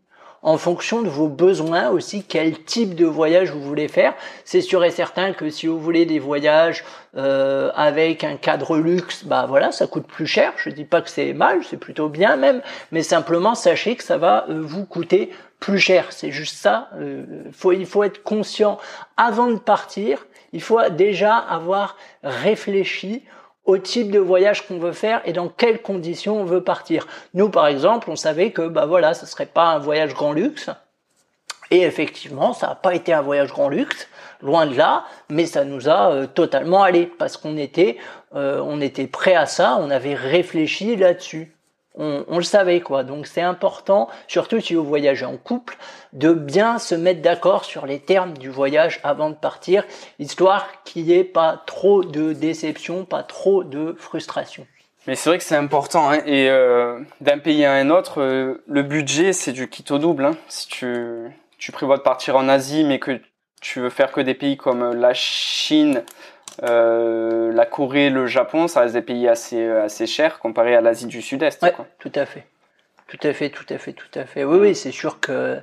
en 0.42 0.56
fonction 0.56 1.02
de 1.02 1.08
vos 1.08 1.28
besoins 1.28 1.90
aussi, 1.90 2.24
quel 2.24 2.62
type 2.62 2.94
de 2.94 3.06
voyage 3.06 3.50
vous 3.50 3.62
voulez 3.62 3.88
faire. 3.88 4.14
C'est 4.44 4.60
sûr 4.60 4.84
et 4.84 4.90
certain 4.90 5.32
que 5.32 5.50
si 5.50 5.66
vous 5.66 5.80
voulez 5.80 6.06
des 6.06 6.18
voyages 6.18 6.84
euh, 7.16 7.70
avec 7.74 8.22
un 8.22 8.36
cadre 8.36 8.76
luxe, 8.76 9.24
bah 9.24 9.46
voilà, 9.48 9.72
ça 9.72 9.86
coûte 9.86 10.06
plus 10.06 10.26
cher. 10.26 10.52
Je 10.56 10.70
dis 10.70 10.84
pas 10.84 11.00
que 11.00 11.10
c'est 11.10 11.32
mal, 11.32 11.64
c'est 11.64 11.76
plutôt 11.76 12.08
bien 12.08 12.36
même, 12.36 12.62
mais 12.92 13.02
simplement 13.02 13.54
sachez 13.54 13.96
que 13.96 14.04
ça 14.04 14.18
va 14.18 14.46
euh, 14.48 14.60
vous 14.62 14.84
coûter 14.84 15.30
plus 15.58 15.78
cher. 15.78 16.06
C'est 16.10 16.30
juste 16.30 16.56
ça. 16.56 16.88
Euh, 16.96 17.24
faut, 17.52 17.72
il 17.72 17.86
faut 17.86 18.04
être 18.04 18.22
conscient 18.22 18.78
avant 19.16 19.48
de 19.48 19.58
partir. 19.58 20.26
Il 20.52 20.62
faut 20.62 20.80
déjà 20.90 21.36
avoir 21.36 21.96
réfléchi 22.22 23.24
au 23.68 23.76
type 23.76 24.10
de 24.10 24.18
voyage 24.18 24.66
qu'on 24.66 24.78
veut 24.78 24.92
faire 24.92 25.20
et 25.26 25.34
dans 25.34 25.48
quelles 25.50 25.82
conditions 25.82 26.40
on 26.40 26.44
veut 26.46 26.64
partir. 26.64 27.06
Nous, 27.34 27.50
par 27.50 27.66
exemple, 27.66 28.10
on 28.10 28.16
savait 28.16 28.50
que 28.50 28.66
bah 28.66 28.86
voilà, 28.86 29.12
ce 29.12 29.26
serait 29.26 29.44
pas 29.44 29.66
un 29.66 29.78
voyage 29.78 30.14
grand 30.14 30.32
luxe. 30.32 30.70
Et 31.70 31.82
effectivement, 31.82 32.54
ça 32.54 32.68
n'a 32.68 32.74
pas 32.74 32.94
été 32.94 33.12
un 33.12 33.20
voyage 33.20 33.50
grand 33.50 33.68
luxe, 33.68 34.08
loin 34.40 34.64
de 34.64 34.74
là, 34.74 35.04
mais 35.28 35.44
ça 35.44 35.64
nous 35.64 35.90
a 35.90 36.12
euh, 36.12 36.26
totalement 36.26 36.82
allé 36.82 37.04
parce 37.04 37.36
qu'on 37.36 37.58
était, 37.58 37.98
euh, 38.34 38.62
on 38.64 38.80
était 38.80 39.06
prêt 39.06 39.34
à 39.34 39.44
ça, 39.44 39.76
on 39.78 39.90
avait 39.90 40.14
réfléchi 40.14 40.96
là-dessus 40.96 41.52
on, 41.98 42.36
le 42.36 42.42
savait 42.42 42.80
quoi. 42.80 43.04
Donc 43.04 43.26
c'est 43.26 43.42
important, 43.42 44.08
surtout 44.26 44.60
si 44.60 44.74
vous 44.74 44.84
voyagez 44.84 45.24
en 45.24 45.36
couple, 45.36 45.76
de 46.12 46.32
bien 46.32 46.78
se 46.78 46.94
mettre 46.94 47.20
d'accord 47.20 47.64
sur 47.64 47.86
les 47.86 48.00
termes 48.00 48.38
du 48.38 48.48
voyage 48.48 49.00
avant 49.02 49.30
de 49.30 49.34
partir, 49.34 49.84
histoire 50.18 50.66
qu'il 50.84 51.04
n'y 51.04 51.12
ait 51.12 51.24
pas 51.24 51.62
trop 51.66 52.04
de 52.04 52.32
déception, 52.32 53.04
pas 53.04 53.22
trop 53.22 53.64
de 53.64 53.94
frustration. 53.98 54.66
Mais 55.06 55.14
c'est 55.14 55.30
vrai 55.30 55.38
que 55.38 55.44
c'est 55.44 55.56
important 55.56 56.10
hein. 56.10 56.20
et 56.26 56.50
euh, 56.50 57.00
d'un 57.20 57.38
pays 57.38 57.64
à 57.64 57.72
un 57.72 57.90
autre, 57.90 58.20
euh, 58.20 58.62
le 58.66 58.82
budget 58.82 59.32
c'est 59.32 59.52
du 59.52 59.68
kit 59.68 59.84
au 59.90 59.98
double. 59.98 60.26
Hein. 60.26 60.36
Si 60.48 60.68
tu, 60.68 61.30
tu 61.58 61.72
prévois 61.72 61.96
de 61.96 62.02
partir 62.02 62.36
en 62.36 62.48
Asie 62.48 62.84
mais 62.84 62.98
que 62.98 63.20
tu 63.60 63.80
veux 63.80 63.90
faire 63.90 64.12
que 64.12 64.20
des 64.20 64.34
pays 64.34 64.56
comme 64.56 64.94
la 64.94 65.14
Chine, 65.14 66.04
euh, 66.62 67.52
la 67.52 67.66
Corée, 67.66 68.10
le 68.10 68.26
Japon, 68.26 68.68
ça 68.68 68.80
reste 68.80 68.94
des 68.94 69.02
pays 69.02 69.28
assez, 69.28 69.68
assez 69.68 70.06
chers 70.06 70.38
comparé 70.38 70.74
à 70.74 70.80
l'Asie 70.80 71.06
du 71.06 71.22
Sud-Est. 71.22 71.62
Ouais, 71.62 71.74
tout 71.98 72.12
à 72.14 72.26
fait. 72.26 72.46
Tout 73.06 73.18
à 73.22 73.32
fait, 73.32 73.50
tout 73.50 73.66
à 73.70 73.78
fait, 73.78 73.92
tout 73.92 74.18
à 74.18 74.24
fait. 74.24 74.44
Oui, 74.44 74.58
oui, 74.58 74.74
c'est 74.74 74.92
sûr 74.92 75.20
que 75.20 75.60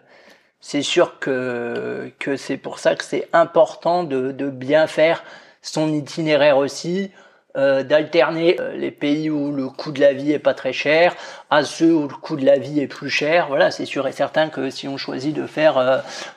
c'est 0.60 0.82
sûr 0.82 1.20
que, 1.20 2.12
que 2.18 2.38
c'est 2.38 2.58
pour 2.58 2.80
ça 2.80 2.96
que 2.96 3.04
c'est 3.04 3.28
important 3.34 4.04
de, 4.04 4.32
de 4.32 4.50
bien 4.50 4.88
faire 4.88 5.24
son 5.62 5.94
itinéraire 5.94 6.58
aussi. 6.58 7.12
Euh, 7.58 7.84
d'alterner 7.84 8.58
euh, 8.60 8.76
les 8.76 8.92
pays 8.92 9.30
où 9.30 9.54
le 9.54 9.70
coût 9.70 9.94
de 9.94 10.02
la 10.02 10.12
vie 10.12 10.34
est 10.34 10.40
pas 10.40 10.54
très 10.54 10.74
cher 10.74 11.16
à 11.50 11.64
ceux 11.64 11.94
où 11.94 12.02
le 12.06 12.14
coût 12.14 12.36
de 12.36 12.46
la 12.46 12.58
vie 12.58 12.82
est 12.82 12.88
plus 12.88 13.10
cher. 13.10 13.46
Voilà, 13.48 13.72
c'est 13.72 13.86
sûr 13.86 14.06
et 14.08 14.12
certain 14.12 14.50
que 14.50 14.70
si 14.70 14.90
on 14.90 14.98
choisit 14.98 15.34
de 15.34 15.48
faire 15.48 15.78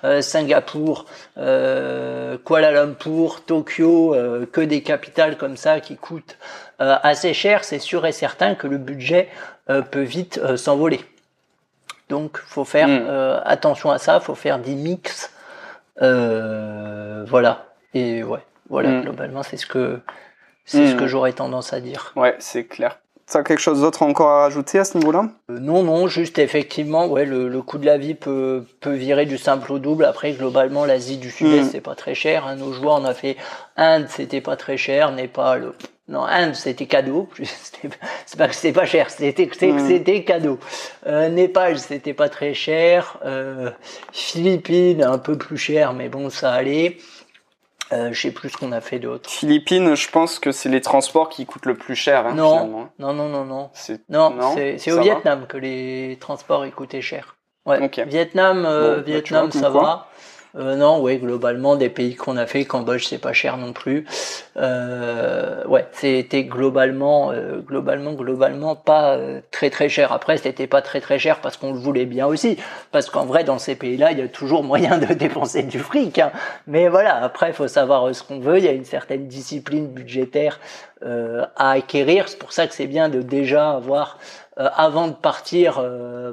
euh, 0.05 0.21
Singapour, 0.21 1.07
Kuala 1.35 2.71
Lumpur, 2.71 3.45
Tokyo, 3.45 4.15
que 4.53 4.61
des 4.61 4.83
capitales 4.83 5.37
comme 5.37 5.57
ça 5.57 5.81
qui 5.81 5.97
coûtent 5.97 6.37
assez 6.79 7.35
cher, 7.35 7.65
c'est 7.65 7.81
sûr 7.81 8.07
et 8.07 8.13
certain 8.13 8.55
que 8.55 8.69
le 8.69 8.79
budget 8.79 9.29
peut 9.67 10.03
vite 10.03 10.41
s'envoler. 10.57 11.01
Donc, 12.09 12.39
faut 12.39 12.65
faire 12.65 12.89
hmm. 12.89 13.43
attention 13.45 13.91
à 13.91 13.99
ça, 13.99 14.21
faut 14.21 14.37
faire 14.37 14.59
des 14.61 14.75
mix. 14.75 15.33
voilà. 16.01 17.67
Et 17.95 18.23
ouais, 18.23 18.45
voilà, 18.69 18.91
hmm. 18.91 19.03
globalement, 19.03 19.43
c'est 19.43 19.57
ce 19.57 19.67
que 19.67 20.01
c'est 20.69 20.91
ce 20.91 20.95
que 20.95 21.05
hmm. 21.05 21.09
j'aurais 21.09 21.33
tendance 21.33 21.73
à 21.73 21.81
dire. 21.81 22.13
Ouais, 22.15 22.37
c'est 22.39 22.65
clair. 22.65 22.99
Ça 23.27 23.43
quelque 23.43 23.61
chose 23.61 23.81
d'autre 23.81 24.03
encore 24.03 24.29
à 24.29 24.41
rajouter 24.43 24.79
à 24.79 24.85
ce 24.85 24.97
niveau-là? 24.97 25.29
Euh, 25.51 25.59
Non, 25.59 25.83
non, 25.83 26.09
juste 26.09 26.39
effectivement, 26.39 27.07
ouais, 27.07 27.25
le, 27.25 27.49
le, 27.49 27.63
coût 27.63 27.79
de 27.79 27.87
la 27.87 27.99
vie 27.99 28.15
peut, 28.15 28.65
peut 28.81 28.95
virer 28.95 29.27
du 29.27 29.37
simple 29.37 29.73
au 29.73 29.79
double. 29.79 30.05
Après, 30.05 30.33
globalement, 30.33 30.85
l'Asie 30.85 31.17
du 31.17 31.31
Sud-Est, 31.31 31.65
hmm. 31.65 31.69
c'est 31.73 31.81
pas 31.81 31.95
très 31.95 32.15
cher. 32.15 32.47
Hein. 32.47 32.57
Nos 32.57 32.73
joueurs, 32.73 33.01
on 33.01 33.05
a 33.05 33.15
fait 33.15 33.37
Inde, 33.77 34.07
c'était 34.09 34.41
pas 34.41 34.57
très 34.57 34.77
cher. 34.77 35.13
Népal, 35.13 35.73
non, 36.09 36.23
Inde, 36.25 36.55
c'était 36.55 36.87
cadeau. 36.87 37.29
c'est 38.27 38.39
pas 38.39 38.49
que 38.49 38.55
c'était 38.55 38.73
pas 38.73 38.87
cher, 38.87 39.11
c'était 39.11 39.47
hmm. 39.47 39.89
c'était 39.89 40.25
cadeau. 40.25 40.59
Euh, 41.07 41.29
Népal, 41.29 41.79
c'était 41.79 42.15
pas 42.15 42.29
très 42.29 42.55
cher. 42.55 43.19
Euh, 43.25 43.71
Philippines, 44.13 45.03
un 45.03 45.19
peu 45.19 45.37
plus 45.37 45.59
cher, 45.59 45.93
mais 45.95 46.09
bon, 46.09 46.31
ça 46.31 46.53
allait. 46.53 46.99
Euh, 47.93 48.11
je 48.13 48.21
sais 48.21 48.31
plus 48.31 48.51
ce 48.51 48.57
qu'on 48.57 48.73
a 48.73 48.81
fait 48.81 48.99
d'autre. 48.99 49.31
Philippines, 49.31 49.95
je 49.95 50.11
pense 50.11 50.39
que 50.39 50.53
c'est 50.53 50.69
les 50.69 50.81
transports 50.81 51.29
qui 51.29 51.47
coûtent 51.47 51.67
le 51.67 51.75
plus 51.75 51.95
cher. 51.95 52.27
Hein, 52.27 52.35
non, 52.35 52.91
non, 52.99 53.15
non, 53.15 53.29
non, 53.29 53.45
non. 53.45 53.71
C'est 53.73 54.01
non, 54.11 54.35
c'est 54.55 54.93
au 54.93 55.01
Vietnam 55.01 55.47
que 55.47 55.57
les 55.57 56.19
transports 56.21 56.67
ils 56.67 56.73
coûtaient 56.73 57.01
cher. 57.01 57.37
Ouais. 57.65 57.91
Vietnam, 58.07 58.65
euh, 58.67 58.97
bah, 58.97 59.03
Vietnam, 59.03 59.53
ça 59.53 59.71
va. 59.71 60.09
Euh, 60.57 60.77
non, 60.77 61.03
oui, 61.03 61.19
globalement, 61.19 61.77
des 61.77 61.91
pays 61.91 62.15
qu'on 62.15 62.37
a 62.37 62.47
fait, 62.47 62.65
Cambodge, 62.65 63.07
c'est 63.07 63.19
pas 63.19 63.33
cher 63.33 63.57
non 63.57 63.73
plus. 63.73 64.07
Euh, 64.57 65.65
ouais, 65.67 65.87
c'était 65.93 66.45
globalement, 66.45 67.31
euh, 67.33 67.59
globalement, 67.59 68.13
globalement 68.15 68.75
pas 68.75 69.17
euh, 69.17 69.41
très 69.51 69.71
très 69.71 69.89
cher. 69.89 70.13
Après, 70.13 70.39
c'était 70.39 70.67
pas 70.67 70.83
très 70.83 71.01
très 71.01 71.19
cher 71.19 71.41
parce 71.41 71.57
qu'on 71.57 71.73
le 71.73 71.79
voulait 71.79 72.07
bien 72.07 72.27
aussi, 72.27 72.57
parce 72.93 73.11
qu'en 73.11 73.27
vrai, 73.27 73.45
dans 73.45 73.59
ces 73.59 73.77
pays-là, 73.77 74.13
il 74.13 74.19
y 74.19 74.23
a 74.23 74.29
toujours 74.29 74.65
moyen 74.65 74.99
de 74.99 75.07
dépenser 75.15 75.63
du 75.63 75.79
fric. 75.79 76.19
Hein. 76.19 76.33
Mais 76.67 76.89
voilà, 76.89 77.23
après, 77.23 77.49
il 77.49 77.55
faut 77.55 77.69
savoir 77.69 78.15
ce 78.15 78.23
qu'on 78.23 78.41
veut. 78.41 78.59
Il 78.59 78.65
y 78.65 78.69
a 78.69 78.73
une 78.73 78.85
certaine 78.85 79.29
discipline 79.29 79.89
budgétaire 79.89 80.61
à 81.01 81.71
acquérir. 81.71 82.29
C'est 82.29 82.41
pour 82.41 82.53
ça 82.53 82.67
que 82.67 82.75
c'est 82.75 82.89
bien 82.89 83.09
de 83.09 83.23
déjà 83.23 83.71
avoir 83.71 84.19
avant 84.57 85.07
de 85.07 85.13
partir, 85.13 85.81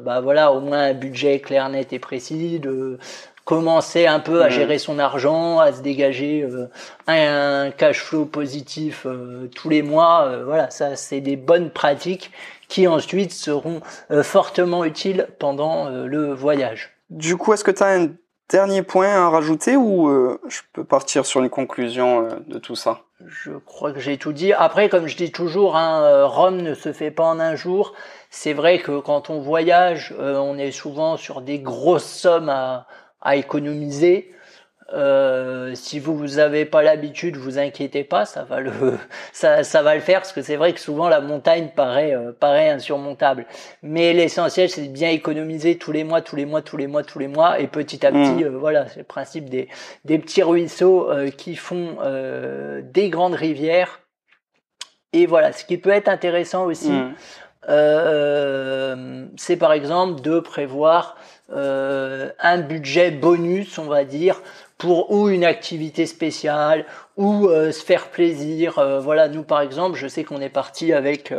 bah 0.01 0.21
voilà, 0.21 0.51
au 0.51 0.59
moins 0.59 0.85
un 0.85 0.93
budget 0.95 1.39
clair, 1.39 1.69
net 1.69 1.93
et 1.93 1.99
précis, 1.99 2.59
de 2.59 2.97
commencer 3.45 4.07
un 4.07 4.19
peu 4.19 4.41
à 4.41 4.49
gérer 4.49 4.79
son 4.79 4.97
argent, 4.97 5.59
à 5.59 5.71
se 5.71 5.81
dégager 5.81 6.41
euh, 6.41 6.67
un, 7.07 7.71
cash 7.71 8.01
flow 8.01 8.25
positif 8.25 9.05
euh, 9.05 9.47
tous 9.55 9.69
les 9.69 9.83
mois. 9.83 10.25
Euh, 10.25 10.43
voilà, 10.43 10.71
ça 10.71 10.95
c'est 10.95 11.21
des 11.21 11.35
bonnes 11.35 11.69
pratiques 11.69 12.31
qui 12.67 12.87
ensuite 12.87 13.31
seront 13.31 13.79
fortement 14.23 14.85
utiles 14.85 15.27
pendant 15.37 15.87
le 15.87 16.33
voyage. 16.33 16.97
Du 17.11 17.37
coup, 17.37 17.53
est-ce 17.53 17.63
que 17.63 17.69
tu 17.69 17.83
as 17.83 17.89
un 17.89 18.07
dernier 18.49 18.81
point 18.81 19.09
à 19.09 19.29
rajouter 19.29 19.77
ou 19.77 20.09
je 20.47 20.61
peux 20.73 20.83
partir 20.83 21.27
sur 21.27 21.43
une 21.43 21.51
conclusion 21.51 22.27
de 22.47 22.57
tout 22.57 22.75
ça? 22.75 23.01
Je 23.27 23.51
crois 23.51 23.93
que 23.93 23.99
j'ai 23.99 24.17
tout 24.17 24.33
dit. 24.33 24.51
Après, 24.51 24.89
comme 24.89 25.05
je 25.05 25.15
dis 25.15 25.31
toujours, 25.31 25.77
hein, 25.77 26.25
Rome 26.25 26.63
ne 26.63 26.73
se 26.73 26.91
fait 26.91 27.11
pas 27.11 27.25
en 27.25 27.39
un 27.39 27.53
jour. 27.53 27.93
C'est 28.31 28.53
vrai 28.53 28.79
que 28.79 28.99
quand 28.99 29.29
on 29.29 29.41
voyage, 29.41 30.15
on 30.19 30.57
est 30.57 30.71
souvent 30.71 31.17
sur 31.17 31.41
des 31.41 31.59
grosses 31.59 32.09
sommes 32.09 32.49
à, 32.49 32.87
à 33.25 33.35
économiser. 33.35 34.31
Euh, 34.93 35.71
si 35.73 35.97
vous 35.97 36.27
n'avez 36.35 36.63
pas 36.63 36.83
l'habitude, 36.83 37.37
vous 37.37 37.57
inquiétez 37.57 38.03
pas, 38.03 38.25
ça 38.25 38.43
va 38.43 38.59
le, 38.59 38.71
ça, 39.33 39.63
ça 39.63 39.81
va 39.81 39.95
le 39.95 40.01
faire 40.01 40.19
parce 40.19 40.31
que 40.31 40.43
c'est 40.43 40.57
vrai 40.57 40.73
que 40.73 40.79
souvent 40.79 41.09
la 41.09 41.21
montagne 41.21 41.69
paraît, 41.75 42.15
euh, 42.15 42.31
paraît 42.31 42.69
insurmontable. 42.69 43.47
Mais 43.81 44.13
l'essentiel, 44.13 44.69
c'est 44.69 44.83
de 44.83 44.91
bien 44.91 45.09
économiser 45.09 45.79
tous 45.79 45.91
les 45.91 46.03
mois, 46.03 46.21
tous 46.21 46.35
les 46.35 46.45
mois, 46.45 46.61
tous 46.61 46.77
les 46.77 46.85
mois, 46.85 47.03
tous 47.03 47.17
les 47.17 47.27
mois, 47.27 47.59
et 47.59 47.65
petit 47.65 48.05
à 48.05 48.11
petit, 48.11 48.43
mmh. 48.43 48.43
euh, 48.43 48.57
voilà, 48.57 48.87
c'est 48.87 48.99
le 48.99 49.05
principe 49.05 49.49
des, 49.49 49.69
des 50.05 50.19
petits 50.19 50.43
ruisseaux 50.43 51.09
qui 51.35 51.55
font 51.55 51.97
des 52.83 53.09
grandes 53.09 53.33
rivières. 53.33 54.01
Et 55.13 55.25
voilà, 55.25 55.51
ce 55.51 55.65
qui 55.65 55.77
peut 55.77 55.89
être 55.89 56.09
intéressant 56.09 56.65
aussi, 56.65 56.91
mmh. 56.91 57.15
c'est 59.37 59.57
par 59.57 59.73
exemple 59.73 60.21
de 60.21 60.39
prévoir 60.39 61.15
euh, 61.51 62.31
un 62.39 62.59
budget 62.59 63.11
bonus, 63.11 63.77
on 63.77 63.85
va 63.85 64.03
dire, 64.03 64.41
pour 64.77 65.11
ou 65.11 65.29
une 65.29 65.45
activité 65.45 66.07
spéciale 66.07 66.85
ou 67.17 67.47
euh, 67.47 67.71
se 67.71 67.83
faire 67.83 68.09
plaisir. 68.09 68.79
Euh, 68.79 68.99
voilà, 68.99 69.27
nous 69.27 69.43
par 69.43 69.61
exemple, 69.61 69.95
je 69.95 70.07
sais 70.07 70.23
qu'on 70.23 70.41
est 70.41 70.49
parti 70.49 70.91
avec 70.91 71.33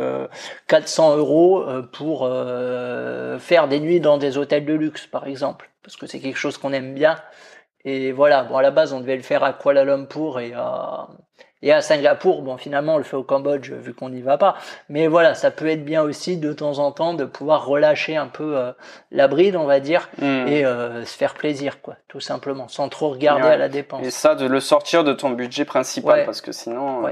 400 0.67 1.17
euros 1.17 1.65
pour 1.91 2.29
faire 3.39 3.67
des 3.67 3.79
nuits 3.79 3.99
dans 3.99 4.17
des 4.17 4.37
hôtels 4.37 4.65
de 4.65 4.73
luxe, 4.73 5.07
par 5.07 5.27
exemple, 5.27 5.69
parce 5.83 5.97
que 5.97 6.07
c'est 6.07 6.19
quelque 6.19 6.39
chose 6.39 6.57
qu'on 6.57 6.73
aime 6.73 6.93
bien. 6.93 7.17
Et 7.83 8.11
voilà, 8.11 8.43
bon 8.43 8.57
à 8.57 8.61
la 8.61 8.71
base 8.71 8.91
on 8.93 8.99
devait 8.99 9.15
le 9.15 9.21
faire 9.23 9.43
à 9.43 9.53
Kuala 9.53 9.85
Lumpur 9.85 10.39
et 10.39 10.53
à 10.53 11.07
et 11.63 11.71
à 11.71 11.81
Singapour, 11.81 12.43
bon, 12.43 12.57
finalement, 12.57 12.95
on 12.95 12.97
le 12.97 13.03
fait 13.03 13.15
au 13.15 13.23
Cambodge 13.23 13.71
vu 13.71 13.93
qu'on 13.93 14.09
n'y 14.09 14.21
va 14.21 14.37
pas. 14.37 14.55
Mais 14.89 15.07
voilà, 15.07 15.33
ça 15.33 15.49
peut 15.49 15.67
être 15.67 15.83
bien 15.83 16.03
aussi 16.03 16.37
de 16.37 16.53
temps 16.53 16.77
en 16.77 16.91
temps 16.91 17.15
de 17.15 17.25
pouvoir 17.25 17.65
relâcher 17.65 18.15
un 18.15 18.27
peu 18.27 18.57
euh, 18.57 18.71
la 19.11 19.27
bride, 19.27 19.55
on 19.55 19.65
va 19.65 19.79
dire, 19.79 20.09
hmm. 20.21 20.47
et 20.47 20.65
euh, 20.65 21.03
se 21.03 21.17
faire 21.17 21.33
plaisir, 21.33 21.81
quoi, 21.81 21.95
tout 22.07 22.19
simplement, 22.19 22.67
sans 22.67 22.89
trop 22.89 23.09
regarder 23.09 23.47
à 23.47 23.57
la 23.57 23.69
dépense. 23.69 24.05
Et 24.05 24.11
ça, 24.11 24.35
de 24.35 24.45
le 24.45 24.59
sortir 24.59 25.03
de 25.03 25.13
ton 25.13 25.31
budget 25.31 25.65
principal, 25.65 26.25
parce 26.25 26.41
que 26.41 26.51
sinon, 26.51 27.07
euh, 27.07 27.11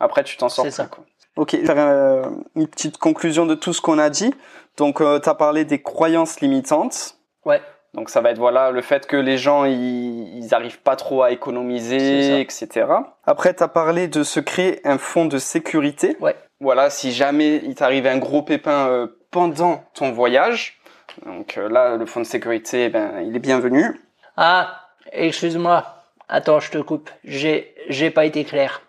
après, 0.00 0.24
tu 0.24 0.36
t'en 0.36 0.48
sors 0.48 0.64
C'est 0.64 0.72
ça. 0.72 0.86
Quoi. 0.86 1.04
Ok, 1.36 1.56
faire 1.64 2.28
une 2.56 2.66
petite 2.66 2.98
conclusion 2.98 3.46
de 3.46 3.54
tout 3.54 3.72
ce 3.72 3.80
qu'on 3.80 3.98
a 3.98 4.10
dit. 4.10 4.34
Donc, 4.78 4.96
tu 4.98 5.28
as 5.28 5.34
parlé 5.34 5.64
des 5.64 5.80
croyances 5.80 6.40
limitantes. 6.40 7.16
Ouais. 7.44 7.60
Donc 7.94 8.08
ça 8.08 8.20
va 8.20 8.30
être 8.30 8.38
voilà 8.38 8.70
le 8.70 8.82
fait 8.82 9.06
que 9.06 9.16
les 9.16 9.36
gens 9.36 9.64
ils, 9.64 10.38
ils 10.38 10.54
arrivent 10.54 10.80
pas 10.80 10.96
trop 10.96 11.22
à 11.22 11.32
économiser, 11.32 12.40
etc. 12.40 12.86
Après 13.24 13.54
tu 13.54 13.62
as 13.62 13.68
parlé 13.68 14.06
de 14.06 14.22
se 14.22 14.38
créer 14.38 14.80
un 14.86 14.98
fonds 14.98 15.26
de 15.26 15.38
sécurité. 15.38 16.16
Ouais. 16.20 16.36
Voilà, 16.60 16.90
si 16.90 17.12
jamais 17.12 17.56
il 17.64 17.74
t'arrive 17.74 18.06
un 18.06 18.18
gros 18.18 18.42
pépin 18.42 18.86
euh, 18.88 19.06
pendant 19.30 19.82
ton 19.94 20.12
voyage, 20.12 20.78
donc 21.26 21.56
euh, 21.56 21.68
là 21.68 21.96
le 21.96 22.06
fonds 22.06 22.20
de 22.20 22.26
sécurité, 22.26 22.90
ben 22.90 23.22
il 23.26 23.34
est 23.34 23.40
bienvenu. 23.40 24.00
Ah, 24.36 24.88
excuse-moi. 25.12 25.84
Attends, 26.28 26.60
je 26.60 26.70
te 26.70 26.78
coupe. 26.78 27.10
J'ai 27.24 27.74
j'ai 27.88 28.10
pas 28.10 28.24
été 28.24 28.44
clair. 28.44 28.82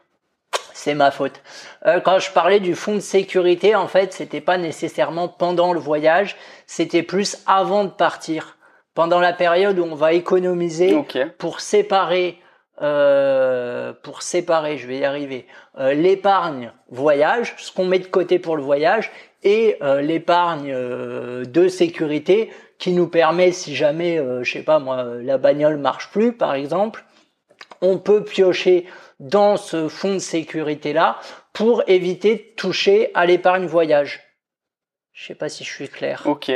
C'est 0.74 0.94
ma 0.94 1.12
faute. 1.12 1.42
Euh, 1.86 2.00
quand 2.02 2.20
je 2.20 2.32
parlais 2.32 2.60
du 2.60 2.76
fonds 2.76 2.96
de 2.96 3.00
sécurité, 3.00 3.76
en 3.76 3.88
fait, 3.88 4.14
c'était 4.14 4.42
pas 4.42 4.58
nécessairement 4.58 5.28
pendant 5.28 5.74
le 5.74 5.80
voyage, 5.80 6.36
c'était 6.66 7.04
plus 7.04 7.38
avant 7.48 7.84
de 7.84 7.90
partir 7.90 8.58
pendant 8.94 9.20
la 9.20 9.34
période 9.34 9.80
où 9.80 9.84
on 9.84 9.96
va 9.96 10.14
économiser 10.14 10.98
pour 11.38 11.62
séparer 11.62 12.40
euh, 12.82 13.94
pour 14.02 14.24
séparer, 14.24 14.78
je 14.78 14.88
vais 14.88 15.00
y 15.00 15.06
arriver, 15.06 15.46
euh, 15.78 15.94
l'épargne 15.94 16.74
voyage, 16.90 17.54
ce 17.58 17.72
qu'on 17.72 17.86
met 17.86 18.00
de 18.00 18.08
côté 18.08 18.40
pour 18.40 18.58
le 18.58 18.64
voyage, 18.64 19.12
et 19.44 19.78
euh, 19.84 20.02
l'épargne 20.02 20.74
de 20.74 21.68
sécurité 21.68 22.52
qui 22.80 22.94
nous 22.94 23.08
permet, 23.08 23.52
si 23.52 23.76
jamais, 23.76 24.20
je 24.42 24.52
sais 24.52 24.64
pas 24.64 24.80
moi, 24.80 25.04
la 25.22 25.38
bagnole 25.38 25.78
marche 25.78 26.10
plus, 26.10 26.34
par 26.34 26.56
exemple, 26.56 27.06
on 27.82 28.00
peut 28.00 28.24
piocher 28.24 28.88
dans 29.20 29.58
ce 29.58 29.88
fonds 29.88 30.16
de 30.16 30.20
sécurité 30.20 30.94
là 30.94 31.20
pour 31.54 31.84
éviter 31.88 32.36
de 32.36 32.56
toucher 32.56 33.12
à 33.14 33.28
l'épargne 33.28 33.66
voyage. 33.66 34.22
Je 35.14 35.28
sais 35.28 35.36
pas 35.36 35.50
si 35.50 35.64
je 35.64 35.70
suis 35.70 35.90
clair. 35.90 36.24
Ok 36.26 36.52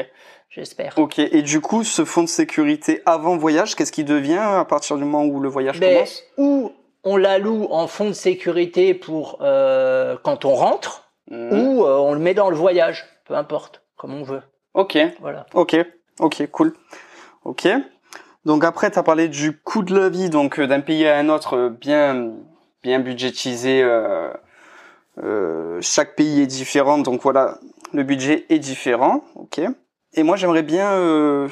j'espère. 0.56 0.94
Ok, 0.98 1.20
et 1.20 1.41
du 1.41 1.60
coup, 1.60 1.84
ce 1.84 2.06
fonds 2.06 2.24
de 2.24 2.30
sécurité 2.30 3.02
avant 3.06 3.38
voyage, 3.38 3.76
qu'est-ce 3.76 3.91
qui 3.91 4.04
devient 4.04 4.39
à 4.39 4.65
partir 4.65 4.98
du 4.98 5.04
moment 5.04 5.26
où 5.26 5.39
le 5.39 5.50
voyage 5.50 5.80
ben, 5.80 5.94
commence? 5.94 6.24
Ou 6.38 6.72
on 7.04 7.18
l'alloue 7.18 7.68
en 7.70 7.88
fonds 7.88 8.08
de 8.08 8.13
sécurité 8.13 8.94
pour 8.94 9.39
euh, 9.41 10.15
quand 10.24 10.46
on 10.46 10.56
rentre, 10.56 11.10
mhm. 11.30 11.52
ou 11.52 11.84
euh, 11.84 11.98
on 11.98 12.13
le 12.13 12.20
met 12.20 12.34
dans 12.34 12.50
le 12.50 12.56
voyage, 12.56 13.06
peu 13.26 13.36
importe, 13.36 13.84
comme 13.98 14.13
on 14.13 14.24
veut. 14.24 14.41
Ok. 14.74 14.98
Voilà. 15.20 15.46
Ok, 15.54 15.76
ok, 16.20 16.48
cool. 16.52 16.74
Ok. 17.44 17.68
Donc 18.46 18.63
après, 18.63 18.91
tu 18.91 19.00
as 19.00 19.04
parlé 19.04 19.28
du 19.28 19.58
coût 19.58 19.84
de 19.84 19.98
la 19.98 20.10
vie, 20.10 20.30
donc 20.30 20.60
euh, 20.60 20.68
d'un 20.68 20.82
pays 20.82 21.06
à 21.06 21.18
un 21.18 21.30
autre, 21.30 21.70
bien, 21.70 22.32
bien 22.82 23.00
budgétisé. 23.00 23.84
chaque 25.82 26.15
pays 26.15 26.41
est 26.41 26.48
différent, 26.48 26.98
donc 27.00 27.22
voilà, 27.22 27.60
le 27.94 28.04
budget 28.04 28.46
est 28.50 28.60
différent. 28.60 29.22
Ok. 29.36 29.62
Et 30.17 30.23
moi, 30.23 30.38
j'aimerais 30.38 30.63
bien 30.63 30.93
euh, 30.93 31.49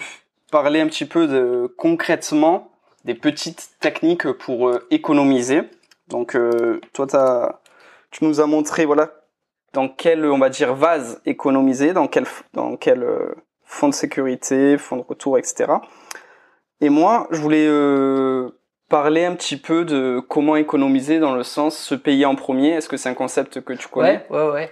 parler 0.50 0.80
un 0.80 0.88
petit 0.88 1.06
peu 1.06 1.68
concrètement 1.78 2.72
des 3.04 3.14
petites 3.14 3.72
techniques 3.82 4.32
pour 4.32 4.70
euh, 4.70 4.88
économiser. 4.90 5.64
Donc, 6.08 6.36
euh, 6.36 6.80
toi, 6.94 7.06
as, 7.14 7.60
tu 8.10 8.24
nous 8.24 8.40
as 8.40 8.48
montré, 8.48 8.86
voilà, 8.86 9.12
dans 9.74 9.90
quel, 9.90 10.26
on 10.26 10.38
va 10.38 10.48
dire, 10.48 10.76
vase 10.76 11.22
économiser, 11.26 11.92
dans 11.92 12.08
quel, 12.08 12.26
dans 12.54 12.78
quel 12.78 13.06
fonds 13.66 13.90
de 13.90 13.94
sécurité, 13.94 14.78
fonds 14.78 14.96
de 14.98 15.02
retour, 15.02 15.38
etc. 15.38 15.74
Et 16.80 16.88
moi, 16.88 17.28
je 17.32 17.42
voulais 17.42 17.68
parler 18.94 19.26
un 19.26 19.34
petit 19.34 19.58
peu 19.58 19.86
de 19.86 20.22
comment 20.28 20.56
économiser 20.56 21.18
dans 21.18 21.34
le 21.34 21.42
sens 21.42 21.76
se 21.76 21.96
payer 21.96 22.28
en 22.28 22.36
premier. 22.36 22.74
Est-ce 22.74 22.88
que 22.88 22.96
c'est 22.96 23.10
un 23.10 23.16
concept 23.16 23.60
que 23.62 23.74
tu 23.74 23.88
connais? 23.88 24.24
Ouais, 24.30 24.38
ouais, 24.38 24.52
ouais. 24.52 24.70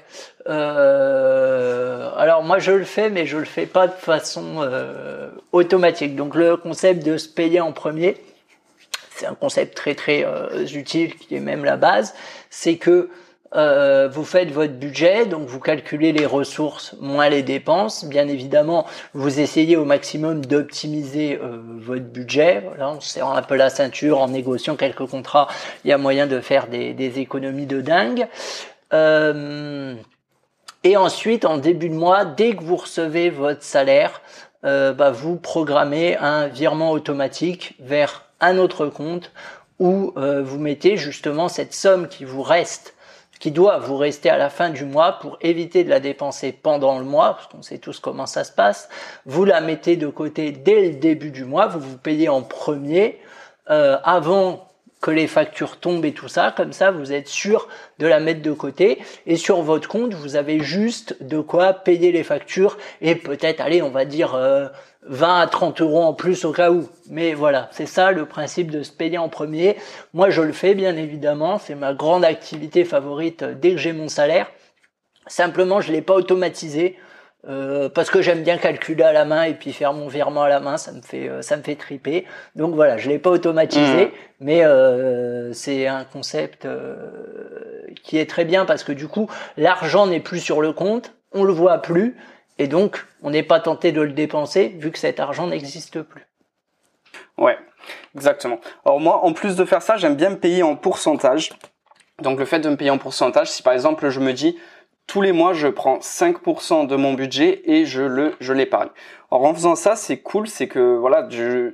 Euh, 0.48 2.12
alors 2.16 2.44
moi 2.44 2.60
je 2.60 2.72
le 2.72 2.84
fais, 2.84 3.10
mais 3.10 3.26
je 3.26 3.40
le 3.40 3.46
fais 3.46 3.66
pas 3.66 3.88
de 3.88 3.94
façon 3.94 4.58
euh, 4.60 5.32
automatique. 5.52 6.16
Donc 6.16 6.36
le 6.36 6.56
concept 6.56 7.04
de 7.04 7.18
se 7.18 7.28
payer 7.28 7.62
en 7.62 7.72
premier, 7.72 8.16
c'est 9.16 9.26
un 9.26 9.34
concept 9.34 9.76
très 9.76 9.96
très 9.96 10.24
euh, 10.24 10.68
utile 10.68 11.16
qui 11.16 11.34
est 11.36 11.40
même 11.40 11.66
la 11.66 11.78
base. 11.78 12.14
C'est 12.52 12.76
que 12.76 13.10
euh, 13.54 14.08
vous 14.08 14.24
faites 14.24 14.50
votre 14.50 14.74
budget, 14.74 15.26
donc 15.26 15.46
vous 15.46 15.60
calculez 15.60 16.14
les 16.14 16.26
ressources 16.26 16.96
moins 17.02 17.28
les 17.28 17.44
dépenses. 17.44 18.06
Bien 18.06 18.28
évidemment, 18.30 18.86
vous 19.14 19.42
essayez 19.42 19.76
au 19.76 19.84
maximum 19.84 20.46
d'optimiser 20.46 21.38
euh, 21.42 21.58
votre 21.80 22.06
budget. 22.06 22.64
Voilà, 22.66 22.90
en 22.90 23.02
serrant 23.02 23.34
un 23.34 23.42
peu 23.42 23.56
la 23.56 23.70
ceinture, 23.70 24.20
en 24.20 24.30
négociant 24.30 24.78
quelques 24.78 25.06
contrats, 25.06 25.50
il 25.84 25.90
y 25.90 25.94
a 25.94 25.98
moyen 25.98 26.28
de 26.28 26.40
faire 26.40 26.68
des, 26.68 26.94
des 26.94 27.20
économies 27.20 27.66
de 27.66 27.82
dingue. 27.82 28.28
Euh, 28.94 29.96
et 30.86 30.96
ensuite, 30.96 31.44
en 31.44 31.58
début 31.58 31.90
de 31.90 31.96
mois, 31.96 32.24
dès 32.24 32.56
que 32.56 32.64
vous 32.64 32.78
recevez 32.78 33.30
votre 33.30 33.64
salaire, 33.64 34.22
euh, 34.64 34.94
bah, 34.94 35.12
vous 35.12 35.36
programmez 35.36 36.16
un 36.16 36.48
virement 36.48 36.92
automatique 36.92 37.76
vers 37.82 38.24
un 38.40 38.58
autre 38.58 38.88
compte 38.88 39.32
où 39.78 40.14
vous 40.16 40.60
mettez 40.60 40.96
justement 40.96 41.48
cette 41.48 41.74
somme 41.74 42.08
qui 42.08 42.24
vous 42.24 42.44
reste 42.44 42.94
qui 43.42 43.50
doit 43.52 43.80
vous 43.80 43.98
rester 43.98 44.30
à 44.30 44.38
la 44.38 44.52
fin 44.52 44.70
du 44.70 44.86
mois 44.86 45.14
pour 45.14 45.38
éviter 45.42 45.84
de 45.84 45.90
la 45.90 46.00
dépenser 46.00 46.52
pendant 46.52 47.00
le 47.00 47.06
mois, 47.06 47.34
parce 47.34 47.48
qu'on 47.48 47.64
sait 47.64 47.80
tous 47.80 48.00
comment 48.00 48.28
ça 48.28 48.44
se 48.44 48.52
passe. 48.52 48.88
Vous 49.26 49.46
la 49.46 49.62
mettez 49.62 49.98
de 49.98 50.08
côté 50.08 50.52
dès 50.52 50.90
le 50.90 50.96
début 50.98 51.32
du 51.32 51.44
mois, 51.44 51.66
vous 51.66 51.80
vous 51.80 51.98
payez 51.98 52.30
en 52.30 52.44
premier, 52.44 53.20
euh, 53.72 53.98
avant 54.04 54.71
que 55.02 55.12
les 55.12 55.28
factures 55.28 55.78
tombent 55.78 56.06
et 56.06 56.14
tout 56.14 56.28
ça, 56.28 56.54
comme 56.56 56.74
ça 56.74 56.92
vous 56.92 57.12
êtes 57.12 57.28
sûr 57.28 57.68
de 58.00 58.08
la 58.08 58.20
mettre 58.20 58.42
de 58.42 58.52
côté 58.52 59.00
et 59.26 59.36
sur 59.36 59.62
votre 59.62 59.90
compte 59.90 60.14
vous 60.14 60.36
avez 60.36 60.60
juste 60.60 61.18
de 61.22 61.40
quoi 61.40 61.74
payer 61.74 62.12
les 62.12 62.24
factures 62.24 62.78
et 63.02 63.16
peut-être 63.16 63.62
allez 63.62 63.82
on 63.82 63.90
va 63.90 64.06
dire 64.06 64.36
euh, 64.36 64.68
20 65.04 65.40
à 65.40 65.48
30 65.48 65.82
euros 65.82 66.04
en 66.04 66.14
plus 66.14 66.46
au 66.46 66.52
cas 66.52 66.72
où. 66.72 66.88
Mais 67.10 67.34
voilà, 67.34 67.70
c'est 67.72 67.86
ça 67.86 68.12
le 68.12 68.26
principe 68.26 68.70
de 68.70 68.84
se 68.84 68.92
payer 68.92 69.18
en 69.18 69.30
premier. 69.30 69.78
Moi, 70.14 70.30
je 70.30 70.42
le 70.42 70.54
fais 70.54 70.76
bien 70.76 70.96
évidemment. 70.96 71.58
C'est 71.58 71.76
ma 71.76 71.94
grande 71.94 72.24
activité 72.24 72.86
favorite 72.86 73.44
dès 73.44 73.72
que 73.72 73.78
j'ai 73.78 73.94
mon 73.94 74.10
salaire. 74.10 74.52
Simplement, 75.28 75.82
je 75.82 75.92
l'ai 75.92 76.02
pas 76.02 76.14
automatisé 76.14 76.98
euh, 77.48 77.90
parce 77.90 78.10
que 78.10 78.22
j'aime 78.22 78.44
bien 78.44 78.58
calculer 78.58 79.04
à 79.04 79.14
la 79.14 79.26
main 79.26 79.44
et 79.44 79.54
puis 79.54 79.74
faire 79.74 79.94
mon 79.94 80.08
virement 80.08 80.44
à 80.44 80.50
la 80.50 80.60
main, 80.60 80.78
ça 80.78 80.92
me 80.92 81.02
fait 81.02 81.28
euh, 81.28 81.42
ça 81.42 81.58
me 81.58 81.64
fait 81.64 81.76
triper. 81.76 82.26
Donc 82.56 82.76
voilà, 82.76 82.98
je 82.98 83.10
l'ai 83.10 83.20
pas 83.20 83.32
automatisé, 83.32 84.06
mmh. 84.06 84.12
mais 84.42 84.64
euh, 84.64 85.52
c'est 85.54 85.88
un 85.88 86.04
concept 86.04 86.68
qui 88.04 88.18
est 88.18 88.30
très 88.30 88.46
bien 88.46 88.66
parce 88.66 88.84
que 88.84 88.92
du 88.92 89.08
coup, 89.08 89.30
l'argent 89.58 90.08
n'est 90.08 90.20
plus 90.20 90.40
sur 90.40 90.62
le 90.62 90.72
compte, 90.72 91.14
on 91.32 91.44
le 91.44 91.54
voit 91.54 91.80
plus 91.80 92.16
et 92.62 92.68
donc, 92.68 93.08
on 93.24 93.32
n'est 93.32 93.42
pas 93.42 93.60
tenté 93.60 93.92
de 93.92 94.02
le 94.02 94.12
dépenser 94.12 94.76
vu 94.78 94.92
que 94.92 95.00
cet 95.00 95.20
argent 95.20 95.48
n'existe 95.48 96.02
plus. 96.04 96.28
Ouais, 97.38 97.58
exactement. 98.16 98.60
Alors 98.86 99.00
moi, 99.00 99.26
en 99.26 99.34
plus 99.34 99.56
de 99.56 99.66
faire 99.66 99.82
ça, 99.82 99.98
j'aime 99.98 100.16
bien 100.16 100.30
me 100.30 100.38
payer 100.38 100.62
en 100.62 100.76
pourcentage. 100.76 101.50
Donc 102.22 102.38
le 102.38 102.46
fait 102.46 102.60
de 102.60 102.70
me 102.70 102.78
payer 102.78 102.92
en 102.92 103.00
pourcentage, 103.00 103.50
si 103.50 103.64
par 103.64 103.74
exemple 103.74 104.10
je 104.10 104.20
me 104.20 104.32
dis 104.34 104.60
tous 105.08 105.22
les 105.22 105.32
mois 105.32 105.54
je 105.54 105.68
prends 105.68 105.98
5% 105.98 106.88
de 106.88 106.96
mon 106.96 107.14
budget 107.14 107.62
et 107.66 107.86
je 107.86 108.02
le 108.02 108.36
je 108.40 108.54
l'épargne. 108.54 108.90
Alors 109.32 109.46
en 109.46 109.54
faisant 109.54 109.76
ça, 109.76 109.96
c'est 109.96 110.18
cool, 110.18 110.48
c'est 110.48 110.68
que 110.68 110.98
voilà, 110.98 111.28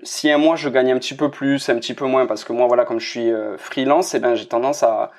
si 0.04 0.30
un 0.30 0.38
mois 0.38 0.56
je 0.56 0.70
gagne 0.70 0.92
un 0.92 1.00
petit 1.00 1.16
peu 1.16 1.32
plus, 1.32 1.70
un 1.70 1.76
petit 1.76 1.96
peu 1.96 2.06
moins, 2.06 2.28
parce 2.28 2.44
que 2.44 2.54
moi 2.54 2.68
voilà 2.68 2.86
comme 2.86 3.00
je 3.00 3.10
suis 3.10 3.32
euh, 3.32 3.58
freelance, 3.58 4.14
eh 4.14 4.20
ben 4.20 4.36
j'ai 4.36 4.48
tendance 4.48 4.84
à, 4.84 5.12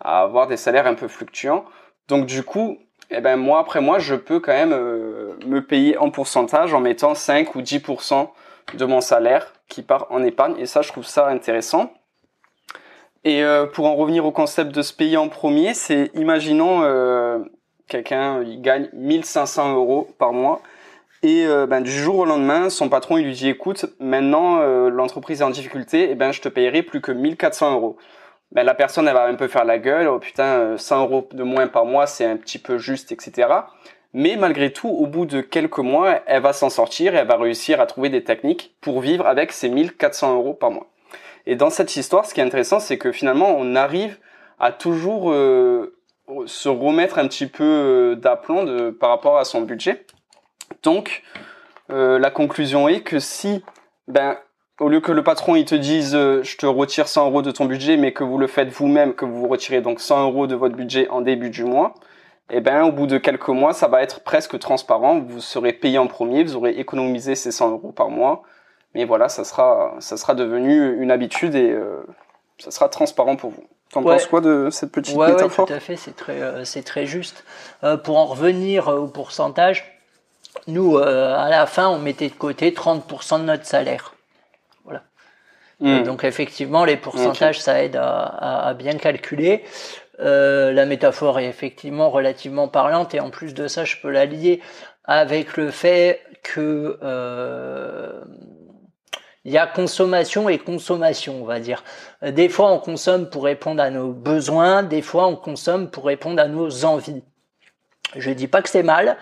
avoir 0.00 0.48
des 0.48 0.56
salaires 0.56 0.88
un 0.88 0.94
peu 0.94 1.06
fluctuants. 1.06 1.64
Donc 2.08 2.26
du 2.26 2.42
coup, 2.42 2.78
eh 3.10 3.20
ben 3.20 3.36
moi 3.36 3.60
après 3.60 3.80
moi 3.80 4.00
je 4.00 4.16
peux 4.16 4.40
quand 4.40 4.52
même 4.52 4.72
euh, 4.72 5.34
me 5.46 5.60
payer 5.60 5.96
en 5.96 6.10
pourcentage 6.10 6.74
en 6.74 6.80
mettant 6.80 7.14
5 7.14 7.54
ou 7.54 7.62
10% 7.62 8.28
de 8.74 8.84
mon 8.84 9.00
salaire 9.00 9.52
qui 9.68 9.82
part 9.82 10.06
en 10.10 10.24
épargne 10.24 10.56
et 10.58 10.66
ça 10.66 10.82
je 10.82 10.88
trouve 10.88 11.06
ça 11.06 11.28
intéressant. 11.28 11.92
Et 13.22 13.42
euh, 13.42 13.66
pour 13.66 13.86
en 13.86 13.94
revenir 13.94 14.26
au 14.26 14.32
concept 14.32 14.72
de 14.72 14.82
se 14.82 14.92
payer 14.92 15.16
en 15.16 15.28
premier, 15.28 15.74
c'est 15.74 16.10
imaginons 16.14 16.82
quelqu'un 17.88 18.42
il 18.42 18.60
gagne 18.60 18.88
1500 18.92 19.74
euros 19.74 20.08
par 20.18 20.32
mois 20.32 20.62
et 21.22 21.46
ben, 21.68 21.80
du 21.80 21.90
jour 21.90 22.18
au 22.18 22.24
lendemain 22.24 22.68
son 22.68 22.88
patron 22.88 23.16
il 23.16 23.24
lui 23.26 23.32
dit 23.32 23.48
écoute 23.48 23.86
maintenant 23.98 24.58
l'entreprise 24.88 25.40
est 25.40 25.44
en 25.44 25.50
difficulté 25.50 26.00
et 26.00 26.10
eh 26.10 26.14
ben 26.14 26.32
je 26.32 26.40
te 26.40 26.48
payerai 26.48 26.82
plus 26.82 27.00
que 27.00 27.12
1400 27.12 27.74
euros 27.74 27.96
ben, 28.54 28.62
la 28.62 28.74
personne 28.74 29.08
elle 29.08 29.14
va 29.14 29.24
un 29.24 29.34
peu 29.34 29.48
faire 29.48 29.64
la 29.64 29.78
gueule, 29.78 30.06
oh 30.06 30.18
putain, 30.18 30.76
100 30.78 30.96
euh, 30.96 31.02
euros 31.02 31.28
de 31.32 31.42
moins 31.42 31.66
par 31.66 31.84
mois, 31.84 32.06
c'est 32.06 32.24
un 32.24 32.36
petit 32.36 32.58
peu 32.58 32.78
juste, 32.78 33.10
etc. 33.10 33.48
Mais 34.12 34.36
malgré 34.36 34.72
tout, 34.72 34.88
au 34.88 35.06
bout 35.06 35.26
de 35.26 35.40
quelques 35.40 35.78
mois, 35.78 36.20
elle 36.26 36.42
va 36.42 36.52
s'en 36.52 36.70
sortir 36.70 37.14
et 37.14 37.18
elle 37.18 37.26
va 37.26 37.36
réussir 37.36 37.80
à 37.80 37.86
trouver 37.86 38.10
des 38.10 38.22
techniques 38.22 38.76
pour 38.80 39.00
vivre 39.00 39.26
avec 39.26 39.50
ces 39.50 39.68
1400 39.68 40.36
euros 40.36 40.54
par 40.54 40.70
mois. 40.70 40.86
Et 41.46 41.56
dans 41.56 41.68
cette 41.68 41.96
histoire, 41.96 42.24
ce 42.24 42.32
qui 42.32 42.40
est 42.40 42.44
intéressant, 42.44 42.78
c'est 42.78 42.96
que 42.96 43.10
finalement, 43.10 43.56
on 43.58 43.74
arrive 43.74 44.18
à 44.60 44.70
toujours 44.70 45.32
euh, 45.32 45.93
se 46.46 46.68
remettre 46.68 47.18
un 47.18 47.28
petit 47.28 47.46
peu 47.46 47.64
euh, 47.64 48.14
d'aplomb 48.16 48.92
par 48.92 49.10
rapport 49.10 49.38
à 49.38 49.44
son 49.44 49.62
budget. 49.62 50.06
Donc, 50.82 51.22
la 51.88 52.30
conclusion 52.30 52.88
est 52.88 53.02
que 53.02 53.18
si 53.18 53.62
ben 54.08 54.36
au 54.80 54.88
lieu 54.88 55.00
que 55.00 55.12
le 55.12 55.22
patron 55.22 55.54
il 55.54 55.64
te 55.64 55.74
dise 55.74 56.14
euh, 56.14 56.42
je 56.42 56.56
te 56.56 56.66
retire 56.66 57.08
100 57.08 57.26
euros 57.26 57.42
de 57.42 57.50
ton 57.50 57.64
budget, 57.66 57.96
mais 57.96 58.12
que 58.12 58.24
vous 58.24 58.38
le 58.38 58.46
faites 58.46 58.68
vous-même, 58.70 59.14
que 59.14 59.24
vous 59.24 59.40
vous 59.40 59.48
retirez 59.48 59.80
donc 59.80 60.00
100 60.00 60.24
euros 60.24 60.46
de 60.46 60.54
votre 60.54 60.74
budget 60.74 61.08
en 61.10 61.20
début 61.20 61.50
du 61.50 61.64
mois, 61.64 61.94
eh 62.50 62.60
ben 62.60 62.82
au 62.82 62.92
bout 62.92 63.06
de 63.06 63.18
quelques 63.18 63.48
mois, 63.48 63.72
ça 63.72 63.88
va 63.88 64.02
être 64.02 64.22
presque 64.22 64.58
transparent. 64.58 65.20
Vous 65.20 65.40
serez 65.40 65.72
payé 65.72 65.98
en 65.98 66.06
premier, 66.06 66.44
vous 66.44 66.56
aurez 66.56 66.72
économisé 66.72 67.34
ces 67.34 67.52
100 67.52 67.70
euros 67.70 67.92
par 67.92 68.10
mois, 68.10 68.42
Mais 68.94 69.04
voilà, 69.04 69.28
ça 69.28 69.44
sera, 69.44 69.94
ça 70.00 70.16
sera 70.16 70.34
devenu 70.34 71.00
une 71.00 71.10
habitude 71.10 71.54
et 71.54 71.76
ça 72.58 72.70
sera 72.70 72.88
transparent 72.88 73.36
pour 73.36 73.50
vous. 73.50 73.64
T'en 73.92 74.02
penses 74.02 74.26
quoi 74.26 74.40
de 74.40 74.68
cette 74.70 74.90
petite 74.90 75.14
ouais, 75.16 75.32
métaphore 75.32 75.66
tout 75.66 75.72
à 75.72 75.78
fait, 75.78 75.96
c'est 75.96 76.16
très, 76.16 76.64
c'est 76.64 76.82
très 76.82 77.06
juste. 77.06 77.44
pour 78.02 78.16
en 78.16 78.26
revenir 78.26 78.88
au 78.88 79.06
pourcentage, 79.06 79.98
nous, 80.66 80.98
à 80.98 81.48
la 81.48 81.66
fin, 81.66 81.88
on 81.88 81.98
mettait 81.98 82.28
de 82.28 82.34
côté 82.34 82.72
30% 82.72 83.40
de 83.40 83.44
notre 83.44 83.66
salaire. 83.66 84.14
Voilà. 84.84 85.02
Hmm. 85.78 86.02
Donc 86.02 86.24
effectivement, 86.24 86.84
les 86.84 86.96
pourcentages, 86.96 87.60
ça 87.60 87.84
aide 87.84 87.94
à, 87.94 88.66
à 88.66 88.74
bien 88.74 88.96
calculer. 88.96 89.62
Euh, 90.20 90.72
la 90.72 90.86
métaphore 90.86 91.40
est 91.40 91.46
effectivement 91.46 92.10
relativement 92.10 92.68
parlante 92.68 93.14
et 93.14 93.20
en 93.20 93.30
plus 93.30 93.54
de 93.54 93.66
ça, 93.66 93.84
je 93.84 93.96
peux 93.96 94.10
la 94.10 94.26
lier 94.26 94.60
avec 95.04 95.56
le 95.56 95.70
fait 95.70 96.20
que 96.42 96.98
euh, 97.02 98.12
il 99.44 99.52
y 99.52 99.58
a 99.58 99.66
consommation 99.66 100.48
et 100.48 100.58
consommation, 100.58 101.42
on 101.42 101.44
va 101.44 101.60
dire. 101.60 101.84
Des 102.22 102.48
fois, 102.48 102.72
on 102.72 102.78
consomme 102.78 103.28
pour 103.28 103.44
répondre 103.44 103.82
à 103.82 103.90
nos 103.90 104.12
besoins, 104.12 104.82
des 104.82 105.02
fois, 105.02 105.26
on 105.26 105.36
consomme 105.36 105.90
pour 105.90 106.06
répondre 106.06 106.40
à 106.40 106.48
nos 106.48 106.84
envies. 106.84 107.22
Je 108.16 108.30
dis 108.30 108.46
pas 108.46 108.62
que 108.62 108.68
c'est 108.68 108.82
mal, 108.82 109.16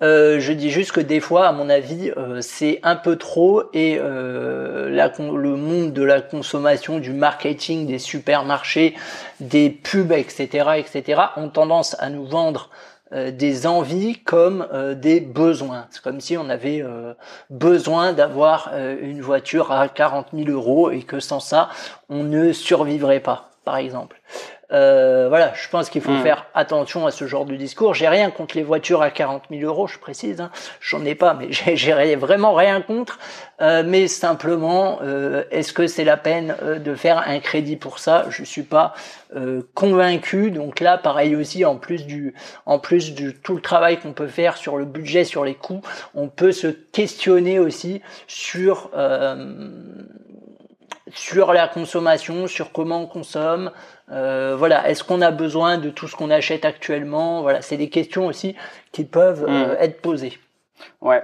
euh, 0.00 0.38
je 0.38 0.52
dis 0.52 0.70
juste 0.70 0.92
que 0.92 1.00
des 1.00 1.18
fois, 1.18 1.48
à 1.48 1.52
mon 1.52 1.68
avis, 1.68 2.12
euh, 2.16 2.40
c'est 2.40 2.78
un 2.84 2.94
peu 2.94 3.16
trop 3.16 3.64
et 3.72 3.98
euh, 4.00 4.88
le 4.90 5.56
monde 5.56 5.92
de 5.92 6.02
la 6.02 6.20
consommation, 6.20 6.98
du 7.00 7.12
marketing, 7.12 7.86
des 7.86 7.98
supermarchés, 7.98 8.94
des 9.40 9.70
pubs, 9.70 10.12
etc., 10.12 10.70
etc., 10.76 11.22
ont 11.36 11.48
tendance 11.48 11.96
à 11.98 12.10
nous 12.10 12.26
vendre 12.26 12.70
des 13.12 13.66
envies 13.66 14.22
comme 14.22 14.66
des 14.96 15.20
besoins. 15.20 15.86
C'est 15.90 16.02
comme 16.02 16.20
si 16.20 16.36
on 16.36 16.48
avait 16.48 16.84
besoin 17.50 18.12
d'avoir 18.12 18.72
une 19.00 19.20
voiture 19.20 19.72
à 19.72 19.88
40 19.88 20.28
000 20.34 20.48
euros 20.50 20.90
et 20.90 21.02
que 21.02 21.20
sans 21.20 21.40
ça, 21.40 21.70
on 22.08 22.22
ne 22.22 22.52
survivrait 22.52 23.20
pas, 23.20 23.50
par 23.64 23.76
exemple. 23.76 24.20
Euh, 24.70 25.28
voilà, 25.28 25.52
je 25.54 25.66
pense 25.68 25.88
qu'il 25.88 26.02
faut 26.02 26.12
hmm. 26.12 26.22
faire 26.22 26.46
attention 26.54 27.06
à 27.06 27.10
ce 27.10 27.26
genre 27.26 27.46
de 27.46 27.56
discours. 27.56 27.94
J'ai 27.94 28.08
rien 28.08 28.30
contre 28.30 28.56
les 28.56 28.62
voitures 28.62 29.00
à 29.00 29.10
40 29.10 29.44
000 29.50 29.62
euros, 29.62 29.86
je 29.86 29.98
précise. 29.98 30.40
Hein. 30.40 30.50
J'en 30.80 31.04
ai 31.04 31.14
pas, 31.14 31.34
mais 31.34 31.48
j'ai 31.74 32.16
vraiment 32.16 32.54
rien 32.54 32.82
contre. 32.82 33.18
Euh, 33.60 33.82
mais 33.84 34.08
simplement, 34.08 34.98
euh, 35.02 35.44
est-ce 35.50 35.72
que 35.72 35.86
c'est 35.86 36.04
la 36.04 36.16
peine 36.16 36.54
de 36.84 36.94
faire 36.94 37.26
un 37.26 37.40
crédit 37.40 37.76
pour 37.76 37.98
ça? 37.98 38.26
Je 38.28 38.44
suis 38.44 38.62
pas 38.62 38.94
euh, 39.34 39.62
convaincu. 39.74 40.50
Donc 40.50 40.80
là, 40.80 40.98
pareil 40.98 41.34
aussi, 41.34 41.64
en 41.64 41.76
plus 41.76 42.06
du, 42.06 42.34
en 42.66 42.78
plus 42.78 43.14
du 43.14 43.34
tout 43.34 43.54
le 43.54 43.62
travail 43.62 43.98
qu'on 43.98 44.12
peut 44.12 44.28
faire 44.28 44.56
sur 44.56 44.76
le 44.76 44.84
budget, 44.84 45.24
sur 45.24 45.44
les 45.44 45.54
coûts, 45.54 45.80
on 46.14 46.28
peut 46.28 46.52
se 46.52 46.68
questionner 46.68 47.58
aussi 47.58 48.02
sur 48.26 48.90
sur 51.14 51.52
la 51.52 51.68
consommation, 51.68 52.46
sur 52.46 52.72
comment 52.72 53.02
on 53.02 53.06
consomme. 53.06 53.70
Euh, 54.10 54.56
voilà, 54.56 54.88
est-ce 54.88 55.04
qu'on 55.04 55.20
a 55.20 55.30
besoin 55.30 55.78
de 55.78 55.90
tout 55.90 56.08
ce 56.08 56.16
qu'on 56.16 56.30
achète 56.30 56.64
actuellement? 56.64 57.42
Voilà, 57.42 57.62
c'est 57.62 57.76
des 57.76 57.90
questions 57.90 58.26
aussi 58.26 58.56
qui 58.92 59.04
peuvent 59.04 59.44
euh, 59.48 59.74
mm. 59.74 59.76
être 59.80 60.00
posées. 60.00 60.38
Ouais, 61.00 61.22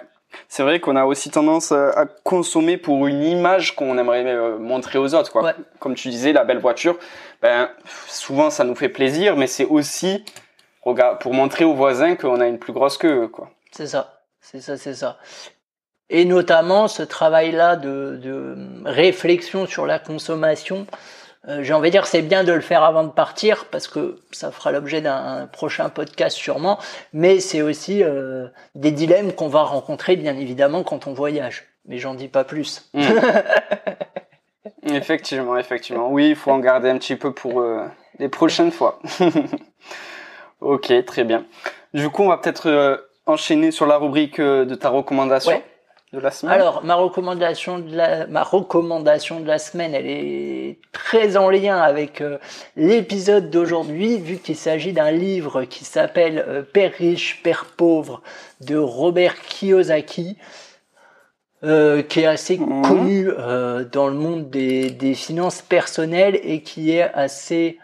c'est 0.48 0.62
vrai 0.62 0.80
qu'on 0.80 0.96
a 0.96 1.04
aussi 1.04 1.30
tendance 1.30 1.72
à 1.72 2.06
consommer 2.24 2.76
pour 2.76 3.06
une 3.06 3.22
image 3.22 3.74
qu'on 3.74 3.98
aimerait 3.98 4.24
euh, 4.26 4.58
montrer 4.58 4.98
aux 4.98 5.14
autres. 5.14 5.30
Quoi. 5.30 5.54
Comme 5.78 5.94
tu 5.94 6.08
disais, 6.08 6.32
la 6.32 6.44
belle 6.44 6.58
voiture, 6.58 6.98
ben, 7.40 7.70
souvent 8.08 8.50
ça 8.50 8.64
nous 8.64 8.74
fait 8.74 8.88
plaisir, 8.88 9.36
mais 9.36 9.46
c'est 9.46 9.66
aussi 9.66 10.24
pour 10.82 11.32
montrer 11.32 11.64
aux 11.64 11.74
voisins 11.74 12.14
qu'on 12.14 12.40
a 12.40 12.46
une 12.46 12.58
plus 12.58 12.72
grosse 12.72 12.98
queue. 12.98 13.28
Quoi. 13.28 13.50
C'est 13.72 13.86
ça, 13.86 14.20
c'est 14.40 14.60
ça, 14.60 14.76
c'est 14.76 14.94
ça 14.94 15.16
et 16.10 16.24
notamment 16.24 16.88
ce 16.88 17.02
travail-là 17.02 17.76
de, 17.76 18.18
de, 18.22 18.56
réflexion 18.84 19.66
sur 19.66 19.86
la 19.86 19.98
consommation. 19.98 20.86
Euh, 21.48 21.62
J'ai 21.62 21.74
envie 21.74 21.88
de 21.88 21.92
dire 21.92 22.06
c'est 22.06 22.22
bien 22.22 22.44
de 22.44 22.52
le 22.52 22.60
faire 22.60 22.82
avant 22.82 23.04
de 23.04 23.10
partir 23.10 23.66
parce 23.66 23.88
que 23.88 24.16
ça 24.30 24.50
fera 24.50 24.72
l'objet 24.72 25.00
d'un 25.00 25.48
prochain 25.52 25.88
podcast 25.88 26.36
sûrement, 26.36 26.78
mais 27.12 27.40
c'est 27.40 27.62
aussi 27.62 28.02
euh, 28.02 28.46
des 28.74 28.90
dilemmes 28.92 29.32
qu'on 29.32 29.48
va 29.48 29.62
rencontrer 29.62 30.16
bien 30.16 30.36
évidemment 30.36 30.82
quand 30.82 31.06
on 31.06 31.12
voyage. 31.12 31.64
Mais 31.86 31.98
j'en 31.98 32.14
dis 32.14 32.28
pas 32.28 32.44
plus. 32.44 32.88
Mmh. 32.94 33.02
effectivement, 34.92 35.56
effectivement. 35.58 36.10
Oui, 36.10 36.30
il 36.30 36.36
faut 36.36 36.50
en 36.50 36.58
garder 36.58 36.88
un 36.88 36.98
petit 36.98 37.16
peu 37.16 37.32
pour 37.32 37.60
euh, 37.60 37.84
les 38.18 38.28
prochaines 38.28 38.70
fois. 38.70 39.00
ok, 40.60 41.04
très 41.04 41.24
bien. 41.24 41.44
Du 41.92 42.08
coup, 42.10 42.22
on 42.22 42.28
va 42.28 42.38
peut-être 42.38 42.68
euh, 42.68 42.96
enchaîner 43.26 43.70
sur 43.70 43.86
la 43.86 43.96
rubrique 43.96 44.38
euh, 44.38 44.64
de 44.64 44.74
ta 44.74 44.88
recommandation. 44.88 45.52
Ouais. 45.52 45.64
Alors, 46.52 46.84
ma 46.84 46.94
recommandation 46.94 47.78
de 47.78 47.94
la, 47.94 48.26
ma 48.26 48.42
recommandation 48.42 49.40
de 49.40 49.46
la 49.46 49.58
semaine, 49.58 49.94
elle 49.94 50.06
est 50.06 50.78
très 50.92 51.36
en 51.36 51.50
lien 51.50 51.78
avec 51.78 52.20
euh, 52.20 52.38
l'épisode 52.76 53.50
d'aujourd'hui, 53.50 54.18
vu 54.18 54.38
qu'il 54.38 54.56
s'agit 54.56 54.92
d'un 54.92 55.10
livre 55.10 55.64
qui 55.64 55.84
s'appelle 55.84 56.44
euh, 56.46 56.62
Père 56.62 56.92
riche, 56.98 57.40
Père 57.42 57.66
pauvre 57.76 58.22
de 58.60 58.76
Robert 58.76 59.40
Kiyosaki. 59.40 60.36
Euh, 61.62 62.02
qui 62.02 62.20
est 62.20 62.26
assez 62.26 62.58
mhm. 62.58 62.82
connu 62.82 63.28
dans 63.90 64.08
le 64.08 64.12
monde 64.12 64.50
des, 64.50 64.90
des, 64.90 65.14
finances 65.14 65.62
personnelles 65.62 66.38
et 66.42 66.60
qui 66.60 66.90
est 66.90 67.10
assez 67.14 67.78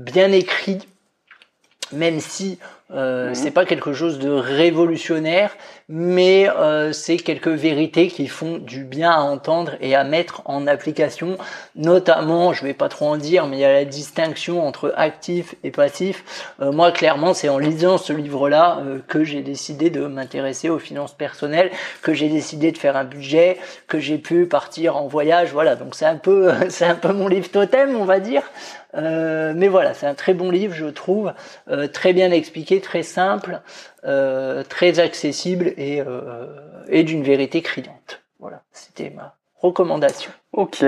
bien 0.00 0.32
écrit, 0.32 0.78
même 1.92 2.18
si 2.18 2.58
euh, 2.94 3.28
mhm. 3.28 3.34
C'est 3.34 3.50
pas 3.50 3.64
quelque 3.64 3.92
chose 3.92 4.18
de 4.18 4.30
révolutionnaire, 4.30 5.56
mais 5.94 6.48
euh, 6.48 6.90
c'est 6.92 7.18
quelques 7.18 7.48
vérités 7.48 8.08
qui 8.08 8.26
font 8.26 8.56
du 8.56 8.82
bien 8.82 9.10
à 9.10 9.20
entendre 9.20 9.72
et 9.82 9.94
à 9.94 10.04
mettre 10.04 10.40
en 10.46 10.66
application. 10.66 11.36
Notamment, 11.76 12.54
je 12.54 12.64
vais 12.64 12.72
pas 12.72 12.88
trop 12.88 13.08
en 13.08 13.18
dire, 13.18 13.46
mais 13.46 13.58
il 13.58 13.60
y 13.60 13.64
a 13.66 13.72
la 13.74 13.84
distinction 13.84 14.66
entre 14.66 14.94
actif 14.96 15.54
et 15.62 15.70
passif. 15.70 16.48
Euh, 16.62 16.72
moi, 16.72 16.92
clairement, 16.92 17.34
c'est 17.34 17.50
en 17.50 17.58
lisant 17.58 17.98
ce 17.98 18.14
livre-là 18.14 18.78
euh, 18.80 19.00
que 19.06 19.22
j'ai 19.22 19.42
décidé 19.42 19.90
de 19.90 20.06
m'intéresser 20.06 20.70
aux 20.70 20.78
finances 20.78 21.12
personnelles, 21.12 21.70
que 22.00 22.14
j'ai 22.14 22.30
décidé 22.30 22.72
de 22.72 22.78
faire 22.78 22.96
un 22.96 23.04
budget, 23.04 23.58
que 23.86 24.00
j'ai 24.00 24.16
pu 24.16 24.46
partir 24.46 24.96
en 24.96 25.08
voyage. 25.08 25.52
Voilà, 25.52 25.76
donc 25.76 25.94
c'est 25.94 26.06
un 26.06 26.16
peu, 26.16 26.52
c'est 26.70 26.86
un 26.86 26.94
peu 26.94 27.12
mon 27.12 27.28
livre 27.28 27.50
totem, 27.50 27.96
on 27.96 28.06
va 28.06 28.18
dire. 28.18 28.44
Euh, 28.94 29.52
mais 29.56 29.68
voilà, 29.68 29.94
c'est 29.94 30.06
un 30.06 30.14
très 30.14 30.34
bon 30.34 30.50
livre, 30.50 30.74
je 30.74 30.86
trouve, 30.86 31.32
euh, 31.68 31.88
très 31.88 32.12
bien 32.12 32.30
expliqué, 32.30 32.80
très 32.80 33.02
simple, 33.02 33.60
euh, 34.04 34.62
très 34.64 35.00
accessible 35.00 35.72
et, 35.76 36.02
d'une 37.04 37.22
vérité 37.22 37.62
criante. 37.62 38.22
Voilà, 38.38 38.62
c'était 38.72 39.10
ma 39.10 39.34
recommandation. 39.60 40.30
Ok. 40.52 40.84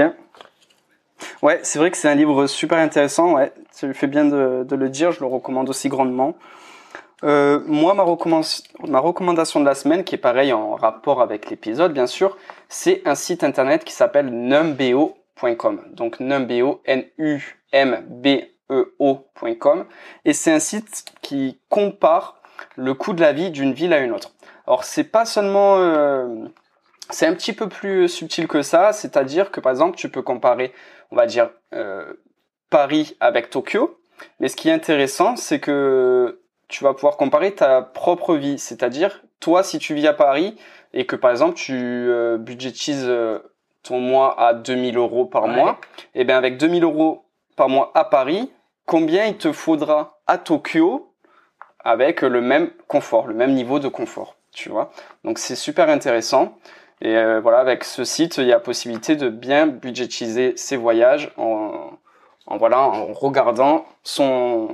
Ouais, 1.42 1.60
c'est 1.62 1.78
vrai 1.78 1.90
que 1.90 1.96
c'est 1.96 2.08
un 2.08 2.14
livre 2.14 2.46
super 2.46 2.78
intéressant. 2.78 3.34
Ouais, 3.34 3.52
ça 3.70 3.86
lui 3.86 3.94
fait 3.94 4.08
bien 4.08 4.24
de, 4.24 4.66
le 4.68 4.88
dire. 4.88 5.12
Je 5.12 5.20
le 5.20 5.26
recommande 5.26 5.68
aussi 5.70 5.88
grandement. 5.88 6.36
Moi, 7.22 7.94
ma, 7.94 8.04
ma, 8.86 8.98
recommandation 8.98 9.60
de 9.60 9.64
la 9.64 9.74
semaine, 9.74 10.04
qui 10.04 10.16
est 10.16 10.18
pareil 10.18 10.52
en 10.52 10.74
rapport 10.74 11.22
avec 11.22 11.48
l'épisode, 11.48 11.94
bien 11.94 12.06
sûr, 12.06 12.36
c'est 12.68 13.00
un 13.06 13.14
site 13.14 13.44
internet 13.44 13.84
qui 13.84 13.94
s'appelle 13.94 14.26
numbeo.com. 14.26 15.80
Donc 15.92 16.20
numbeo, 16.20 16.82
N-U 16.84 17.63
mbeo.com 17.74 19.87
et 20.24 20.32
c'est 20.32 20.52
un 20.52 20.60
site 20.60 21.04
qui 21.22 21.58
compare 21.68 22.40
le 22.76 22.94
coût 22.94 23.12
de 23.12 23.20
la 23.20 23.32
vie 23.32 23.50
d'une 23.50 23.72
ville 23.72 23.92
à 23.92 23.98
une 23.98 24.12
autre. 24.12 24.32
Alors 24.66 24.84
c'est 24.84 25.04
pas 25.04 25.24
seulement 25.24 25.76
euh, 25.78 26.46
c'est 27.10 27.26
un 27.26 27.34
petit 27.34 27.52
peu 27.52 27.68
plus 27.68 28.08
subtil 28.08 28.46
que 28.46 28.62
ça, 28.62 28.92
c'est-à-dire 28.92 29.50
que 29.50 29.60
par 29.60 29.72
exemple 29.72 29.96
tu 29.96 30.08
peux 30.08 30.22
comparer, 30.22 30.72
on 31.10 31.16
va 31.16 31.26
dire 31.26 31.50
euh, 31.74 32.14
Paris 32.70 33.16
avec 33.20 33.50
Tokyo, 33.50 33.98
mais 34.40 34.48
ce 34.48 34.56
qui 34.56 34.68
est 34.68 34.72
intéressant 34.72 35.37
c'est 35.37 35.60
que 35.60 36.40
tu 36.68 36.84
vas 36.84 36.94
pouvoir 36.94 37.16
comparer 37.16 37.54
ta 37.54 37.82
propre 37.82 38.37
vie, 38.37 38.58
c'est-à-dire 38.58 39.22
toi 39.40 39.62
si 39.62 39.78
tu 39.78 39.94
vis 39.94 40.06
à 40.06 40.14
Paris 40.14 40.56
et 40.92 41.06
que 41.06 41.16
par 41.16 41.30
exemple 41.30 41.54
tu 41.54 41.74
euh, 41.74 42.38
budgétises 42.38 43.10
ton 43.82 44.00
mois 44.00 44.40
à 44.40 44.54
2000 44.54 44.96
euros 44.96 45.26
par 45.26 45.46
mois, 45.46 45.78
et 46.14 46.22
eh 46.22 46.24
bien 46.24 46.38
avec 46.38 46.56
2000 46.56 46.84
euros 46.84 47.23
par 47.56 47.68
mois 47.68 47.90
à 47.94 48.04
Paris, 48.04 48.50
combien 48.86 49.26
il 49.26 49.36
te 49.36 49.52
faudra 49.52 50.20
à 50.26 50.38
Tokyo 50.38 51.12
avec 51.80 52.22
le 52.22 52.40
même 52.40 52.70
confort, 52.88 53.26
le 53.26 53.34
même 53.34 53.52
niveau 53.52 53.78
de 53.78 53.88
confort, 53.88 54.36
tu 54.52 54.70
vois. 54.70 54.90
Donc 55.22 55.38
c'est 55.38 55.56
super 55.56 55.88
intéressant. 55.88 56.56
Et 57.00 57.16
euh, 57.16 57.40
voilà, 57.40 57.58
avec 57.58 57.84
ce 57.84 58.04
site, 58.04 58.38
il 58.38 58.46
y 58.46 58.52
a 58.52 58.60
possibilité 58.60 59.16
de 59.16 59.28
bien 59.28 59.66
budgétiser 59.66 60.56
ses 60.56 60.76
voyages 60.76 61.32
en, 61.36 61.90
en 62.46 62.56
voilà, 62.56 62.80
en 62.80 63.12
regardant 63.12 63.84
son 64.02 64.68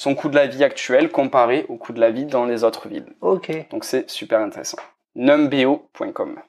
son 0.00 0.14
coût 0.14 0.30
de 0.30 0.34
la 0.34 0.46
vie 0.46 0.64
actuel 0.64 1.10
comparé 1.10 1.66
au 1.68 1.76
coût 1.76 1.92
de 1.92 2.00
la 2.00 2.10
vie 2.10 2.24
dans 2.24 2.46
les 2.46 2.64
autres 2.64 2.88
villes. 2.88 3.12
Ok. 3.20 3.52
Donc 3.70 3.84
c'est 3.84 4.08
super 4.08 4.40
intéressant. 4.40 4.78
numbeo.com. 5.14 6.40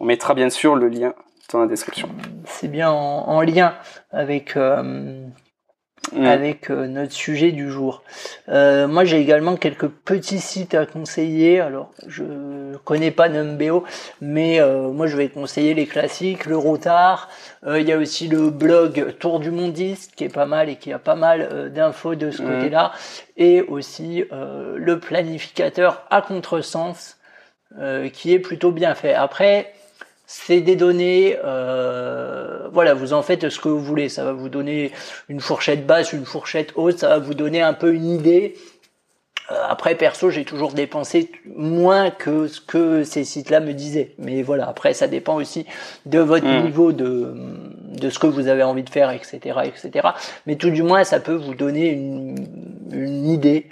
On 0.00 0.04
mettra 0.04 0.34
bien 0.34 0.50
sûr 0.50 0.74
le 0.74 0.88
lien 0.88 1.14
dans 1.50 1.60
la 1.60 1.66
description. 1.66 2.08
C'est 2.44 2.68
bien 2.68 2.90
en, 2.90 3.40
lien 3.42 3.74
avec 4.10 4.56
euh, 4.56 5.26
avec 6.16 6.68
euh, 6.70 6.88
notre 6.88 7.12
sujet 7.12 7.52
du 7.52 7.70
jour. 7.70 8.02
Euh, 8.48 8.88
moi, 8.88 9.04
j'ai 9.04 9.20
également 9.20 9.56
quelques 9.56 9.88
petits 9.88 10.40
sites 10.40 10.74
à 10.74 10.84
conseiller. 10.84 11.60
Alors, 11.60 11.90
je 12.06 12.24
ne 12.24 12.76
connais 12.76 13.10
pas 13.10 13.28
Numbeo, 13.28 13.84
mais 14.20 14.60
moi 14.92 15.06
je 15.06 15.16
vais 15.16 15.28
conseiller 15.28 15.74
les 15.74 15.86
classiques, 15.86 16.46
le 16.46 16.56
Rotard. 16.56 17.28
Il 17.66 17.82
y 17.82 17.92
a 17.92 17.98
aussi 17.98 18.28
le 18.28 18.50
blog 18.50 19.16
Tour 19.18 19.40
du 19.40 19.50
Mondiste 19.50 20.14
qui 20.14 20.24
est 20.24 20.32
pas 20.32 20.46
mal 20.46 20.68
et 20.68 20.76
qui 20.76 20.92
a 20.92 20.98
pas 20.98 21.14
mal 21.14 21.70
d'infos 21.72 22.14
de 22.14 22.30
ce 22.30 22.42
côté-là, 22.42 22.92
et 23.36 23.62
aussi 23.62 24.24
le 24.30 24.98
planificateur 24.98 26.06
à 26.10 26.22
contresens 26.22 27.18
qui 28.12 28.32
est 28.32 28.38
plutôt 28.38 28.72
bien 28.72 28.94
fait. 28.94 29.14
Après, 29.14 29.74
c'est 30.26 30.60
des 30.60 30.76
données, 30.76 31.36
voilà, 31.42 32.94
vous 32.94 33.12
en 33.12 33.22
faites 33.22 33.48
ce 33.48 33.60
que 33.60 33.68
vous 33.68 33.80
voulez. 33.80 34.08
Ça 34.08 34.24
va 34.24 34.32
vous 34.32 34.48
donner 34.48 34.92
une 35.28 35.40
fourchette 35.40 35.86
basse, 35.86 36.12
une 36.12 36.24
fourchette 36.24 36.72
haute, 36.76 36.98
ça 36.98 37.08
va 37.08 37.18
vous 37.18 37.34
donner 37.34 37.60
un 37.60 37.74
peu 37.74 37.92
une 37.92 38.06
idée 38.06 38.54
euh, 39.52 39.56
après, 39.68 39.94
perso, 39.96 40.30
j'ai 40.30 40.44
toujours 40.44 40.72
dépensé 40.72 41.30
moins 41.56 42.10
que 42.10 42.46
ce 42.46 42.60
que 42.60 43.02
ces 43.02 43.24
sites-là 43.24 43.60
me 43.60 43.72
disaient. 43.72 44.14
Mais 44.18 44.42
voilà, 44.42 44.68
après, 44.68 44.94
ça 44.94 45.08
dépend 45.08 45.34
aussi 45.34 45.66
de 46.06 46.20
votre 46.20 46.46
hmm. 46.46 46.62
niveau 46.62 46.92
de, 46.92 47.34
de 47.88 48.10
ce 48.10 48.18
que 48.18 48.26
vous 48.26 48.46
avez 48.48 48.62
envie 48.62 48.84
de 48.84 48.90
faire, 48.90 49.10
etc., 49.10 49.60
etc. 49.64 50.08
Mais 50.46 50.56
tout 50.56 50.70
du 50.70 50.82
moins, 50.82 51.04
ça 51.04 51.18
peut 51.18 51.34
vous 51.34 51.54
donner 51.54 51.88
une, 51.88 52.36
une 52.92 53.26
idée. 53.26 53.68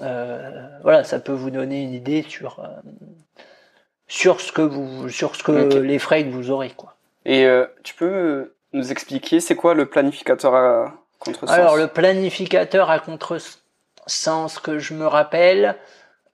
Euh, 0.00 0.68
voilà, 0.82 1.02
ça 1.02 1.18
peut 1.18 1.32
vous 1.32 1.50
donner 1.50 1.82
une 1.82 1.94
idée 1.94 2.24
sur 2.28 2.60
euh, 2.60 2.68
sur 4.08 4.40
ce 4.40 4.52
que 4.52 4.62
vous, 4.62 5.08
sur 5.08 5.36
ce 5.36 5.42
que 5.42 5.78
les 5.78 5.98
frais 5.98 6.24
que 6.24 6.30
vous 6.30 6.50
aurez, 6.50 6.70
quoi. 6.70 6.94
Et 7.24 7.44
euh, 7.44 7.66
tu 7.82 7.94
peux 7.94 8.52
nous 8.72 8.92
expliquer, 8.92 9.40
c'est 9.40 9.56
quoi 9.56 9.74
le 9.74 9.86
planificateur 9.86 10.54
à 10.54 10.94
contresens? 11.18 11.56
Alors, 11.56 11.76
le 11.76 11.88
planificateur 11.88 12.90
à 12.90 13.00
contresens 13.00 13.62
sens 14.06 14.58
que 14.58 14.78
je 14.78 14.94
me 14.94 15.06
rappelle. 15.06 15.76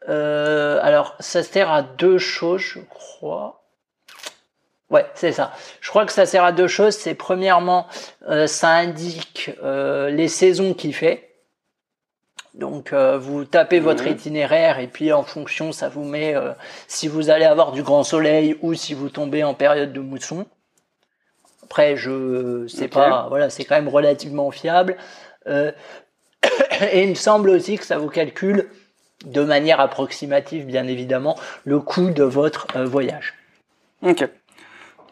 Euh, 0.08 0.78
alors, 0.82 1.14
ça 1.20 1.42
sert 1.42 1.70
à 1.70 1.82
deux 1.82 2.18
choses, 2.18 2.60
je 2.60 2.80
crois. 2.80 3.62
Ouais, 4.90 5.06
c'est 5.14 5.32
ça. 5.32 5.52
Je 5.80 5.88
crois 5.88 6.04
que 6.04 6.12
ça 6.12 6.26
sert 6.26 6.44
à 6.44 6.52
deux 6.52 6.68
choses. 6.68 6.94
C'est 6.94 7.14
premièrement, 7.14 7.86
euh, 8.28 8.46
ça 8.46 8.68
indique 8.68 9.50
euh, 9.62 10.10
les 10.10 10.28
saisons 10.28 10.74
qu'il 10.74 10.94
fait. 10.94 11.31
Donc, 12.54 12.92
vous 12.92 13.44
tapez 13.44 13.80
votre 13.80 14.06
itinéraire 14.06 14.78
et 14.78 14.86
puis 14.86 15.12
en 15.12 15.22
fonction, 15.22 15.72
ça 15.72 15.88
vous 15.88 16.04
met 16.04 16.34
si 16.86 17.08
vous 17.08 17.30
allez 17.30 17.46
avoir 17.46 17.72
du 17.72 17.82
grand 17.82 18.02
soleil 18.02 18.58
ou 18.60 18.74
si 18.74 18.92
vous 18.92 19.08
tombez 19.08 19.42
en 19.42 19.54
période 19.54 19.92
de 19.92 20.00
mousson. 20.00 20.44
Après, 21.62 21.96
je 21.96 22.66
sais 22.68 22.88
pas. 22.88 23.26
Voilà, 23.30 23.48
c'est 23.48 23.64
quand 23.64 23.76
même 23.76 23.88
relativement 23.88 24.50
fiable. 24.50 24.96
Et 25.46 27.04
il 27.04 27.10
me 27.10 27.14
semble 27.14 27.50
aussi 27.50 27.78
que 27.78 27.84
ça 27.84 27.98
vous 27.98 28.08
calcule 28.08 28.68
de 29.24 29.42
manière 29.42 29.80
approximative, 29.80 30.66
bien 30.66 30.86
évidemment, 30.86 31.38
le 31.64 31.80
coût 31.80 32.10
de 32.10 32.24
votre 32.24 32.66
euh, 32.76 32.84
voyage. 32.84 33.34
Ok. 34.02 34.28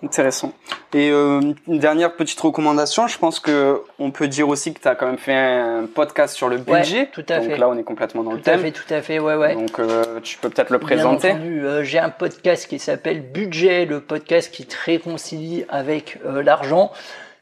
Intéressant. 0.02 0.52
Et 0.94 1.10
euh, 1.10 1.40
une 1.68 1.78
dernière 1.78 2.14
petite 2.14 2.40
recommandation, 2.40 3.06
je 3.06 3.18
pense 3.18 3.38
que 3.38 3.82
on 3.98 4.10
peut 4.10 4.28
dire 4.28 4.48
aussi 4.48 4.72
que 4.72 4.80
tu 4.80 4.88
as 4.88 4.94
quand 4.94 5.06
même 5.06 5.18
fait 5.18 5.34
un 5.34 5.86
podcast 5.86 6.34
sur 6.34 6.48
le 6.48 6.56
budget. 6.58 7.10
tout 7.12 7.24
à 7.28 7.38
donc 7.38 7.48
fait. 7.50 7.56
là, 7.58 7.68
on 7.68 7.76
est 7.76 7.82
complètement 7.82 8.22
dans 8.22 8.32
le 8.32 8.40
thème. 8.40 8.54
Tout 8.54 8.60
à 8.60 8.62
fait, 8.64 8.72
tout 8.72 8.94
à 8.94 9.02
fait, 9.02 9.18
ouais, 9.18 9.34
ouais. 9.34 9.54
Donc 9.54 9.78
euh, 9.78 10.20
tu 10.22 10.38
peux 10.38 10.48
peut-être 10.48 10.70
le 10.70 10.78
présenter. 10.78 11.34
Bien 11.34 11.82
j'ai 11.82 11.98
un 11.98 12.10
podcast 12.10 12.66
qui 12.66 12.78
s'appelle 12.78 13.20
Budget, 13.20 13.84
le 13.84 14.00
podcast 14.00 14.50
qui 14.50 14.66
te 14.66 14.76
réconcilie 14.84 15.64
avec 15.68 16.18
l'argent. 16.24 16.92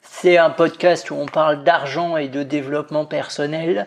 C'est 0.03 0.37
un 0.39 0.51
podcast 0.51 1.11
où 1.11 1.15
on 1.15 1.27
parle 1.27 1.63
d'argent 1.63 2.17
et 2.17 2.29
de 2.29 2.43
développement 2.43 3.05
personnel. 3.05 3.87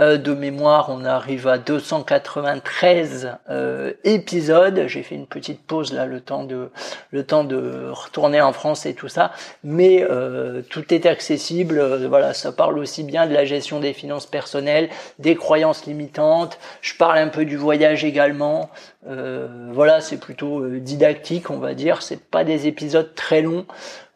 Euh, 0.00 0.18
de 0.18 0.34
mémoire, 0.34 0.88
on 0.90 1.04
arrive 1.04 1.46
à 1.46 1.58
293 1.58 3.36
euh, 3.48 3.92
épisodes. 4.02 4.84
J'ai 4.88 5.04
fait 5.04 5.14
une 5.14 5.28
petite 5.28 5.62
pause 5.64 5.92
là, 5.92 6.06
le 6.06 6.20
temps 6.20 6.42
de 6.42 6.70
le 7.12 7.24
temps 7.24 7.44
de 7.44 7.88
retourner 7.92 8.40
en 8.40 8.52
France 8.52 8.84
et 8.84 8.94
tout 8.94 9.06
ça. 9.06 9.32
Mais 9.62 10.02
euh, 10.02 10.60
tout 10.68 10.92
est 10.92 11.06
accessible. 11.06 11.80
voilà, 12.08 12.34
ça 12.34 12.50
parle 12.50 12.78
aussi 12.80 13.04
bien 13.04 13.28
de 13.28 13.32
la 13.32 13.44
gestion 13.44 13.78
des 13.78 13.92
finances 13.92 14.26
personnelles, 14.26 14.90
des 15.20 15.36
croyances 15.36 15.86
limitantes. 15.86 16.58
Je 16.82 16.94
parle 16.96 17.18
un 17.18 17.28
peu 17.28 17.44
du 17.44 17.56
voyage 17.56 18.04
également. 18.04 18.70
voilà, 19.06 20.00
c'est 20.00 20.18
plutôt 20.18 20.66
didactique, 20.66 21.48
on 21.50 21.58
va 21.58 21.74
dire. 21.74 22.02
C'est 22.02 22.20
pas 22.20 22.42
des 22.42 22.66
épisodes 22.66 23.14
très 23.14 23.40
longs. 23.40 23.66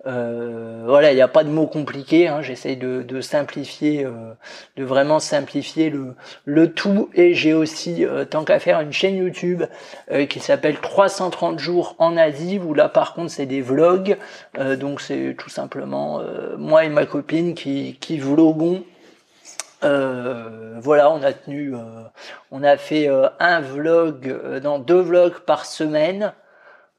Euh, 0.07 0.85
voilà, 0.87 1.13
il 1.13 1.15
n'y 1.15 1.23
a 1.23 1.29
pas 1.29 1.45
de 1.45 1.51
mots 1.51 1.67
compliqués. 1.67 2.29
Hein, 2.29 2.43
J'essaye 2.43 2.77
de, 2.77 3.21
simplifier, 3.21 4.05
euh, 4.05 4.33
de 4.77 4.85
vraiment 4.85 5.19
simplifier 5.19 5.91
le, 5.91 6.15
le 6.45 6.73
tout. 6.73 7.11
Et 7.15 7.35
j'ai 7.35 7.53
aussi, 7.53 8.05
euh, 8.05 8.25
tant 8.25 8.45
qu'à 8.45 8.59
faire, 8.59 8.81
une 8.81 8.93
chaîne 8.93 9.17
YouTube 9.17 9.65
qui 10.29 10.41
s'appelle 10.41 10.79
330 10.81 11.59
jours 11.59 11.95
en 11.99 12.17
Asie, 12.17 12.59
où 12.59 12.75
là, 12.75 12.89
par 12.89 13.15
contre, 13.15 13.31
c'est 13.31 13.47
des 13.47 13.61
vlogs. 13.61 14.17
donc, 14.79 15.01
c'est 15.01 15.35
tout 15.39 15.51
simplement 15.51 16.23
moi 16.59 16.85
et 16.85 16.89
ma 16.89 17.07
copine 17.07 17.55
qui, 17.55 17.97
qui 18.01 18.19
vloguons. 18.19 18.83
voilà, 19.83 21.11
on 21.11 21.23
a 21.23 21.33
tenu, 21.33 21.75
on 22.51 22.63
a 22.63 22.77
fait 22.77 23.09
un 23.39 23.61
vlog, 23.61 24.61
dans 24.61 24.79
deux 24.79 25.01
vlogs 25.01 25.41
par 25.41 25.65
semaine. 25.67 26.33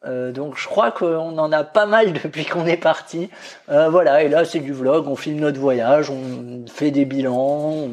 Euh, 0.04 0.32
donc 0.32 0.58
je 0.58 0.68
crois 0.68 0.90
qu'on 0.90 1.38
en 1.38 1.52
a 1.52 1.64
pas 1.64 1.86
mal 1.86 2.14
depuis 2.24 2.46
qu'on 2.46 2.66
est 2.66 2.78
parti. 2.78 3.30
Euh, 3.70 3.90
voilà, 3.90 4.24
et 4.24 4.30
là 4.30 4.46
c'est 4.46 4.60
du 4.60 4.74
vlog, 4.74 5.08
on 5.08 5.16
filme 5.16 5.40
notre 5.40 5.60
voyage, 5.60 6.10
on 6.10 6.66
fait 6.68 6.92
des 6.92 7.06
bilans, 7.06 7.88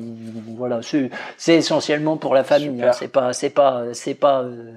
voilà, 0.57 0.81
c'est 1.37 1.55
essentiellement 1.55 2.17
pour 2.17 2.35
la 2.35 2.45
famille. 2.45 2.83
Hein, 2.83 2.93
c'est 2.93 3.09
pas, 3.09 3.33
c'est 3.33 3.51
pas, 3.51 3.83
c'est 3.93 4.15
pas, 4.15 4.41
euh, 4.41 4.73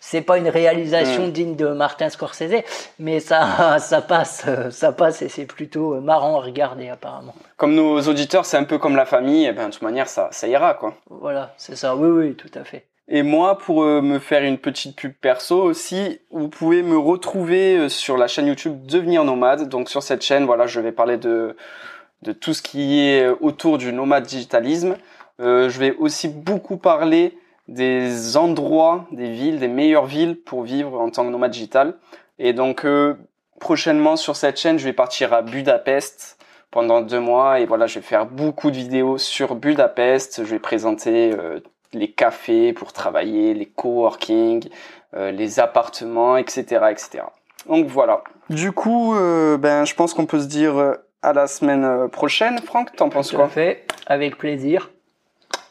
c'est 0.00 0.22
pas 0.22 0.38
une 0.38 0.48
réalisation 0.48 1.28
digne 1.28 1.54
de 1.54 1.68
Martin 1.68 2.08
Scorsese, 2.08 2.64
mais 2.98 3.20
ça, 3.20 3.76
ça 3.78 4.02
passe, 4.02 4.44
ça 4.70 4.92
passe 4.92 5.22
et 5.22 5.28
c'est 5.28 5.46
plutôt 5.46 6.00
marrant 6.00 6.40
à 6.40 6.42
regarder 6.42 6.88
apparemment. 6.88 7.34
Comme 7.56 7.76
nos 7.76 8.00
auditeurs, 8.00 8.44
c'est 8.44 8.56
un 8.56 8.64
peu 8.64 8.78
comme 8.78 8.96
la 8.96 9.06
famille, 9.06 9.46
et 9.46 9.52
ben 9.52 9.68
de 9.68 9.72
toute 9.72 9.82
manière 9.82 10.08
ça, 10.08 10.28
ça 10.32 10.48
ira 10.48 10.74
quoi. 10.74 10.94
Voilà, 11.08 11.54
c'est 11.58 11.76
ça. 11.76 11.94
Oui, 11.94 12.08
oui, 12.08 12.34
tout 12.34 12.50
à 12.58 12.64
fait. 12.64 12.86
Et 13.08 13.22
moi, 13.22 13.58
pour 13.58 13.82
euh, 13.82 14.00
me 14.00 14.18
faire 14.18 14.44
une 14.44 14.58
petite 14.58 14.96
pub 14.96 15.12
perso 15.12 15.60
aussi, 15.60 16.20
vous 16.30 16.48
pouvez 16.48 16.82
me 16.82 16.96
retrouver 16.96 17.76
euh, 17.76 17.88
sur 17.88 18.16
la 18.16 18.28
chaîne 18.28 18.46
YouTube 18.46 18.86
Devenir 18.86 19.24
Nomade. 19.24 19.68
Donc 19.68 19.88
sur 19.88 20.02
cette 20.02 20.22
chaîne, 20.22 20.44
voilà, 20.44 20.66
je 20.66 20.80
vais 20.80 20.92
parler 20.92 21.16
de, 21.16 21.56
de 22.22 22.32
tout 22.32 22.54
ce 22.54 22.62
qui 22.62 23.00
est 23.00 23.28
autour 23.40 23.78
du 23.78 23.92
nomade 23.92 24.24
digitalisme. 24.24 24.96
Euh, 25.40 25.68
je 25.68 25.78
vais 25.80 25.96
aussi 25.96 26.28
beaucoup 26.28 26.76
parler 26.76 27.36
des 27.66 28.36
endroits, 28.36 29.06
des 29.10 29.30
villes, 29.30 29.58
des 29.58 29.68
meilleures 29.68 30.06
villes 30.06 30.40
pour 30.40 30.62
vivre 30.62 31.00
en 31.00 31.10
tant 31.10 31.24
que 31.24 31.30
nomade 31.30 31.50
digital. 31.50 31.98
Et 32.38 32.52
donc 32.52 32.86
prochainement 33.60 34.16
sur 34.16 34.36
cette 34.36 34.58
chaîne, 34.58 34.78
je 34.78 34.84
vais 34.84 34.92
partir 34.92 35.32
à 35.32 35.42
Budapest 35.42 36.38
pendant 36.70 37.02
deux 37.02 37.20
mois 37.20 37.60
et 37.60 37.66
voilà, 37.66 37.86
je 37.86 37.96
vais 37.96 38.04
faire 38.04 38.26
beaucoup 38.26 38.70
de 38.70 38.76
vidéos 38.76 39.18
sur 39.18 39.54
Budapest. 39.54 40.44
Je 40.44 40.50
vais 40.50 40.58
présenter 40.58 41.32
les 41.92 42.10
cafés 42.10 42.72
pour 42.72 42.92
travailler, 42.92 43.54
les 43.54 43.66
coworking, 43.66 44.68
euh, 45.14 45.30
les 45.30 45.60
appartements, 45.60 46.36
etc., 46.36 46.86
etc. 46.90 47.24
Donc 47.68 47.86
voilà. 47.86 48.22
Du 48.50 48.72
coup, 48.72 49.14
euh, 49.14 49.56
ben, 49.56 49.84
je 49.84 49.94
pense 49.94 50.14
qu'on 50.14 50.26
peut 50.26 50.40
se 50.40 50.46
dire 50.46 50.76
euh, 50.76 50.94
à 51.22 51.32
la 51.32 51.46
semaine 51.46 52.08
prochaine. 52.08 52.58
Franck, 52.60 52.96
t'en 52.96 53.08
penses 53.08 53.32
quoi 53.32 53.48
fait, 53.48 53.86
avec 54.06 54.36
plaisir. 54.38 54.90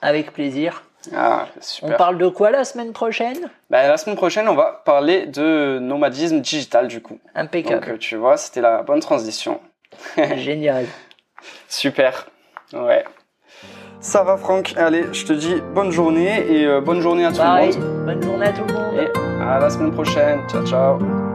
Avec 0.01 0.31
plaisir. 0.31 0.83
Ah, 1.15 1.47
super. 1.59 1.95
On 1.95 1.97
parle 1.97 2.17
de 2.17 2.27
quoi 2.27 2.51
la 2.51 2.63
semaine 2.63 2.93
prochaine? 2.93 3.49
Ben, 3.69 3.87
La 3.87 3.97
semaine 3.97 4.15
prochaine, 4.15 4.47
on 4.47 4.53
va 4.53 4.81
parler 4.85 5.25
de 5.25 5.79
nomadisme 5.79 6.41
digital 6.41 6.87
du 6.87 7.01
coup. 7.01 7.19
Impeccable. 7.33 7.87
Donc 7.87 7.99
tu 7.99 8.15
vois, 8.15 8.37
c'était 8.37 8.61
la 8.61 8.83
bonne 8.83 8.99
transition. 8.99 9.59
Génial. 10.35 10.85
Super. 11.67 12.27
Ouais. 12.73 13.03
Ça 14.01 14.23
va 14.23 14.35
Franck, 14.35 14.73
allez, 14.77 15.05
je 15.13 15.25
te 15.25 15.31
dis 15.33 15.61
bonne 15.75 15.91
journée 15.91 16.43
et 16.51 16.65
euh, 16.65 16.81
bonne 16.81 17.01
journée 17.01 17.23
à 17.23 17.31
tout 17.31 17.39
le 17.39 17.67
monde. 17.67 18.05
Bonne 18.05 18.23
journée 18.23 18.45
à 18.47 18.51
tout 18.51 18.63
le 18.67 18.73
monde. 18.73 18.93
Et 18.99 19.43
à 19.43 19.59
la 19.59 19.69
semaine 19.69 19.91
prochaine. 19.91 20.39
Ciao 20.49 20.65
ciao. 20.65 21.30